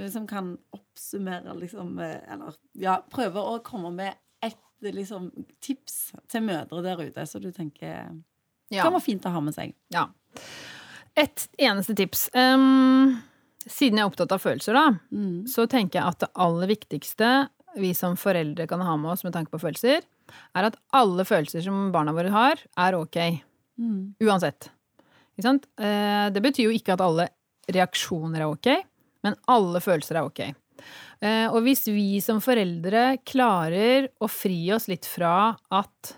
[0.00, 0.56] liksom kan
[0.94, 4.56] oppsummere, liksom, eh, eller ja, prøve å komme med et
[4.94, 5.30] liksom,
[5.60, 8.10] tips til mødre der ute, så du tenker
[8.70, 8.82] Ja.
[8.82, 9.74] kan være fint å ha med seg.
[9.90, 10.06] ja.
[11.16, 12.28] Et eneste tips.
[12.34, 13.22] Um,
[13.68, 15.44] siden jeg er opptatt av følelser, da, Mm.
[15.46, 19.32] så tenker jeg at det aller viktigste vi som foreldre kan ha med oss med
[19.32, 20.02] tanke på følelser,
[20.56, 23.42] er at alle følelser som barna våre har, er ok.
[23.78, 24.14] Mm.
[24.20, 24.70] Uansett.
[25.38, 25.66] Ikke sant?
[25.78, 27.28] Eh, Det betyr jo ikke at alle
[27.68, 28.84] reaksjoner er ok,
[29.22, 30.54] men alle følelser er ok.
[31.20, 36.16] Eh, Og hvis vi som foreldre klarer å fri oss litt fra at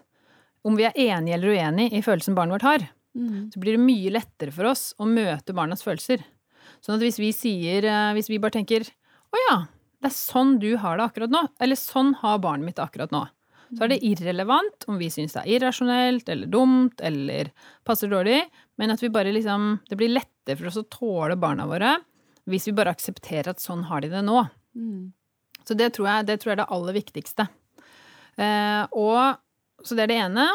[0.67, 3.51] om vi er enige eller uenige i følelsen barnet vårt har, Mm.
[3.51, 6.21] så blir det mye lettere for oss å møte barnas følelser.
[6.85, 8.83] Sånn at hvis vi sier, eh, hvis vi bare tenker
[9.33, 9.57] å ja,
[10.03, 13.11] det er sånn du har det akkurat nå, eller sånn har barnet mitt det akkurat
[13.11, 13.23] nå,
[13.75, 17.51] så er det irrelevant om vi syns det er irrasjonelt eller dumt eller
[17.85, 18.43] passer dårlig,
[18.79, 21.97] men at vi bare liksom, det blir lettere for oss å tåle barna våre
[22.47, 24.45] hvis vi bare aksepterer at sånn har de det nå.
[24.79, 25.13] Mm.
[25.67, 27.49] Så det tror jeg, det tror jeg er det aller viktigste.
[28.37, 29.41] Eh, og,
[29.83, 30.47] så det er det ene.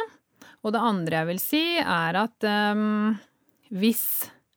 [0.62, 3.16] Og det andre jeg vil si, er at um,
[3.74, 4.06] hvis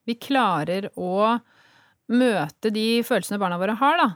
[0.05, 1.39] vi klarer å
[2.12, 4.09] møte de følelsene barna våre har, da,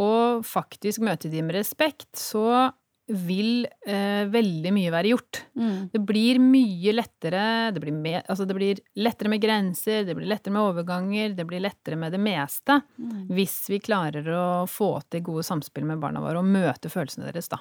[0.00, 2.72] og faktisk møte de med respekt, så
[3.10, 5.40] vil eh, veldig mye være gjort.
[5.58, 5.76] Mm.
[5.92, 7.44] Det blir mye lettere
[7.74, 11.46] det blir, med, altså det blir lettere med grenser, det blir lettere med overganger, det
[11.48, 12.80] blir lettere med det meste.
[12.98, 13.24] Mm.
[13.34, 17.50] Hvis vi klarer å få til gode samspill med barna våre og møte følelsene deres,
[17.52, 17.60] da.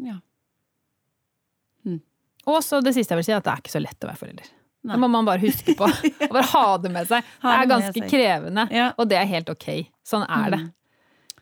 [0.00, 0.20] Ja.
[2.48, 4.20] Og så det siste jeg vil si, at det er ikke så lett å være
[4.20, 4.50] forelder.
[4.80, 4.94] Nei.
[4.94, 5.84] Det må man bare huske på.
[6.28, 7.26] Og bare ha det med seg.
[7.42, 8.86] Det det er ganske krevende, Ja.
[8.96, 9.66] og det er helt ok.
[10.08, 10.60] Sånn er det.
[10.62, 10.70] Mm.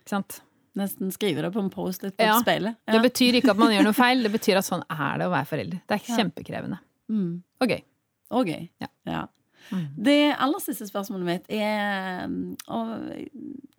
[0.01, 0.41] Ikke sant?
[0.79, 2.37] Nesten skrive det på en Post-It på Ja.
[2.43, 2.76] speilet.
[2.87, 2.95] Ja.
[2.97, 5.33] Det betyr ikke at man gjør noe feil, det betyr at sånn er det å
[5.35, 5.81] være forelder.
[5.91, 6.79] Det er kjempekrevende.
[7.11, 7.33] Mm.
[7.64, 7.83] Og gøy.
[8.39, 8.68] Og gøy.
[8.85, 8.89] Ja.
[9.09, 9.24] Ja.
[9.72, 9.85] Mm.
[10.07, 12.24] Det aller siste spørsmålet mitt er
[12.72, 12.93] og,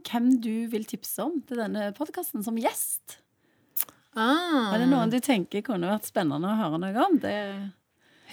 [0.10, 3.18] hvem du vil tipse om til denne podkasten som gjest.
[4.18, 4.74] Ah.
[4.74, 7.18] Er det noen du tenker kunne vært spennende å høre noe om?
[7.22, 7.34] Det,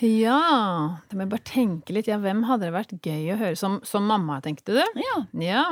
[0.03, 2.09] Ja, da må jeg bare tenke litt.
[2.11, 4.83] Ja, hvem hadde det vært gøy å høre som, som mamma, tenkte du?
[5.01, 5.17] ja.
[5.41, 5.67] Ja.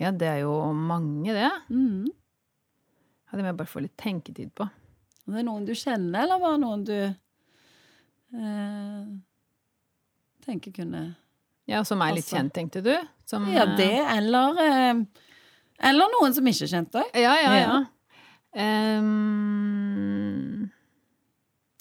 [0.00, 1.50] Ja, det er jo mange, det.
[1.70, 2.06] Mm.
[2.08, 4.66] Ja, det må jeg bare få litt tenketid på.
[5.24, 6.96] Er det noen du kjenner, eller bare noen du
[8.34, 9.04] eh,
[10.44, 11.04] tenker kunne
[11.70, 12.92] Ja, som er litt kjent, tenkte du?
[13.24, 14.94] Som, Ja, eh, det, eller eh,
[15.88, 17.08] Eller noen som ikke er kjent òg.
[17.16, 17.64] Ja, ja, ja.
[17.64, 17.78] Ja.
[18.54, 20.68] Um,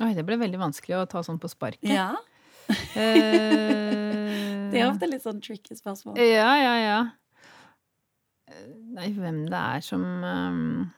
[0.02, 1.86] Oi, det ble veldig vanskelig å ta sånn på sparket.
[1.92, 2.12] Ja.
[2.98, 6.18] Eh, Det er ofte litt sånn tricky spørsmål.
[6.18, 6.96] Ja, ja, ja.
[8.54, 10.92] Eh, Nei, hvem det er som um,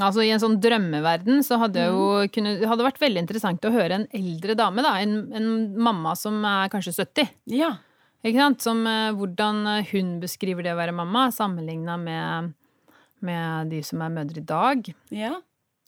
[0.00, 3.72] Altså, i en sånn drømmeverden så hadde jo kunne, det hadde vært veldig interessant å
[3.74, 4.94] høre en eldre dame, da.
[5.02, 7.34] En, en mamma som er kanskje 70.
[7.52, 7.74] Ja.
[8.24, 8.64] Ikke sant?
[8.64, 12.54] Som eh, hvordan hun beskriver det å være mamma, sammenligna med,
[13.20, 14.94] med de som er mødre i dag.
[15.12, 15.36] ja.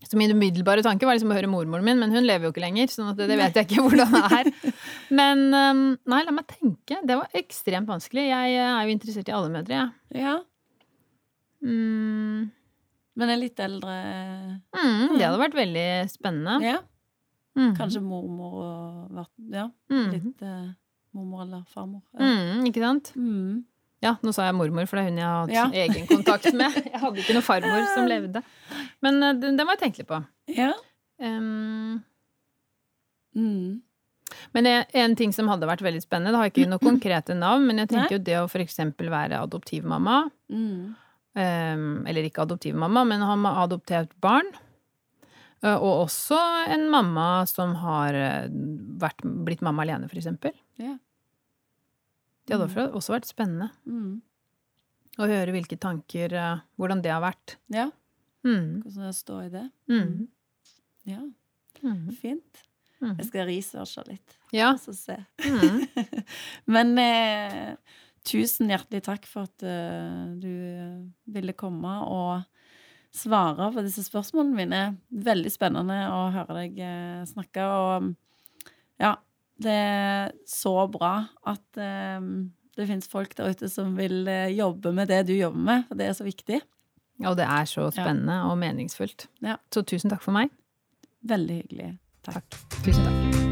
[0.08, 2.62] Så min umiddelbare tanke var liksom å høre mormoren min, men hun lever jo ikke
[2.64, 4.50] lenger, så det vet jeg ikke hvordan det er.
[5.18, 6.98] Men um, nei, la meg tenke.
[7.06, 8.26] Det var ekstremt vanskelig.
[8.28, 10.20] Jeg eh, er jo interessert i alle mødre, jeg.
[10.24, 10.34] ja.
[11.64, 12.50] Mm,
[13.16, 13.92] Men en litt eldre
[14.74, 16.56] mm, det hadde vært veldig spennende.
[16.64, 16.80] Ja.
[17.56, 17.70] Mm.
[17.78, 19.20] Kanskje mormor og
[19.54, 20.10] Ja, Mm.
[20.10, 20.72] litt eh,
[21.14, 22.02] mormor eller farmor.
[22.18, 22.26] Ja.
[22.26, 23.12] Mm, ikke sant?
[23.16, 23.62] Mm.
[24.04, 25.64] Ja, nå sa jeg mormor, for det er hun jeg har hatt Ja.
[25.86, 26.74] egen kontakt med.
[26.92, 28.42] Jeg hadde ikke noen farmor som levde.
[29.02, 30.20] Men eh, den, den må jeg tenke litt på.
[30.54, 30.72] Ja.
[31.22, 32.02] Um,
[33.34, 33.80] Mm.
[34.54, 37.80] Men en ting som hadde vært veldig spennende, det har ikke noe konkrete navn, men
[37.82, 40.94] jeg tenker jo det å eksempel være adoptivmamma, Mm.
[41.34, 44.46] um, eller ikke adoptivmamma, men ha ma- adoptert barn,
[45.64, 46.38] uh, og også
[46.74, 48.48] en mamma som har uh,
[49.02, 50.52] vært, blitt mamma alene, for eksempel.
[50.78, 50.94] Ja.
[52.46, 54.20] Det hadde også- også vært spennende Mm.
[55.18, 57.56] å høre hvilke tanker, uh, hvordan det har vært.
[57.70, 57.90] Ja.
[58.44, 58.82] Mm.
[58.82, 59.70] Hvordan det står i det.
[59.88, 60.28] Mm.
[61.06, 61.20] Ja,
[61.82, 62.10] Mm.
[62.16, 62.62] fint.
[63.02, 63.16] Mm.
[63.18, 64.36] Jeg skal researche litt.
[64.52, 64.74] Ja.
[64.76, 65.16] Så se.
[65.38, 65.88] Mm.
[66.66, 67.76] Men eh,
[68.24, 72.44] tusen hjertelig takk for at uh, du eh, ville komme og
[73.12, 74.98] svare på disse spørsmålene mine.
[75.12, 77.62] Veldig spennende å høre deg uh, snakke.
[77.66, 78.14] Og
[79.00, 79.16] ja,
[79.62, 81.14] det er så bra
[81.46, 81.80] at
[82.18, 85.84] um, det fins folk der ute som vil eh, jobbe med det du jobber med,
[85.88, 86.58] for det er så viktig.
[87.22, 89.28] Og det er så spennende og meningsfullt.
[89.46, 89.60] Ja.
[89.70, 90.50] Så tusen takk for meg.
[91.22, 91.94] Veldig hyggelig.
[92.26, 92.62] Takk.
[92.82, 93.43] Tusen takk.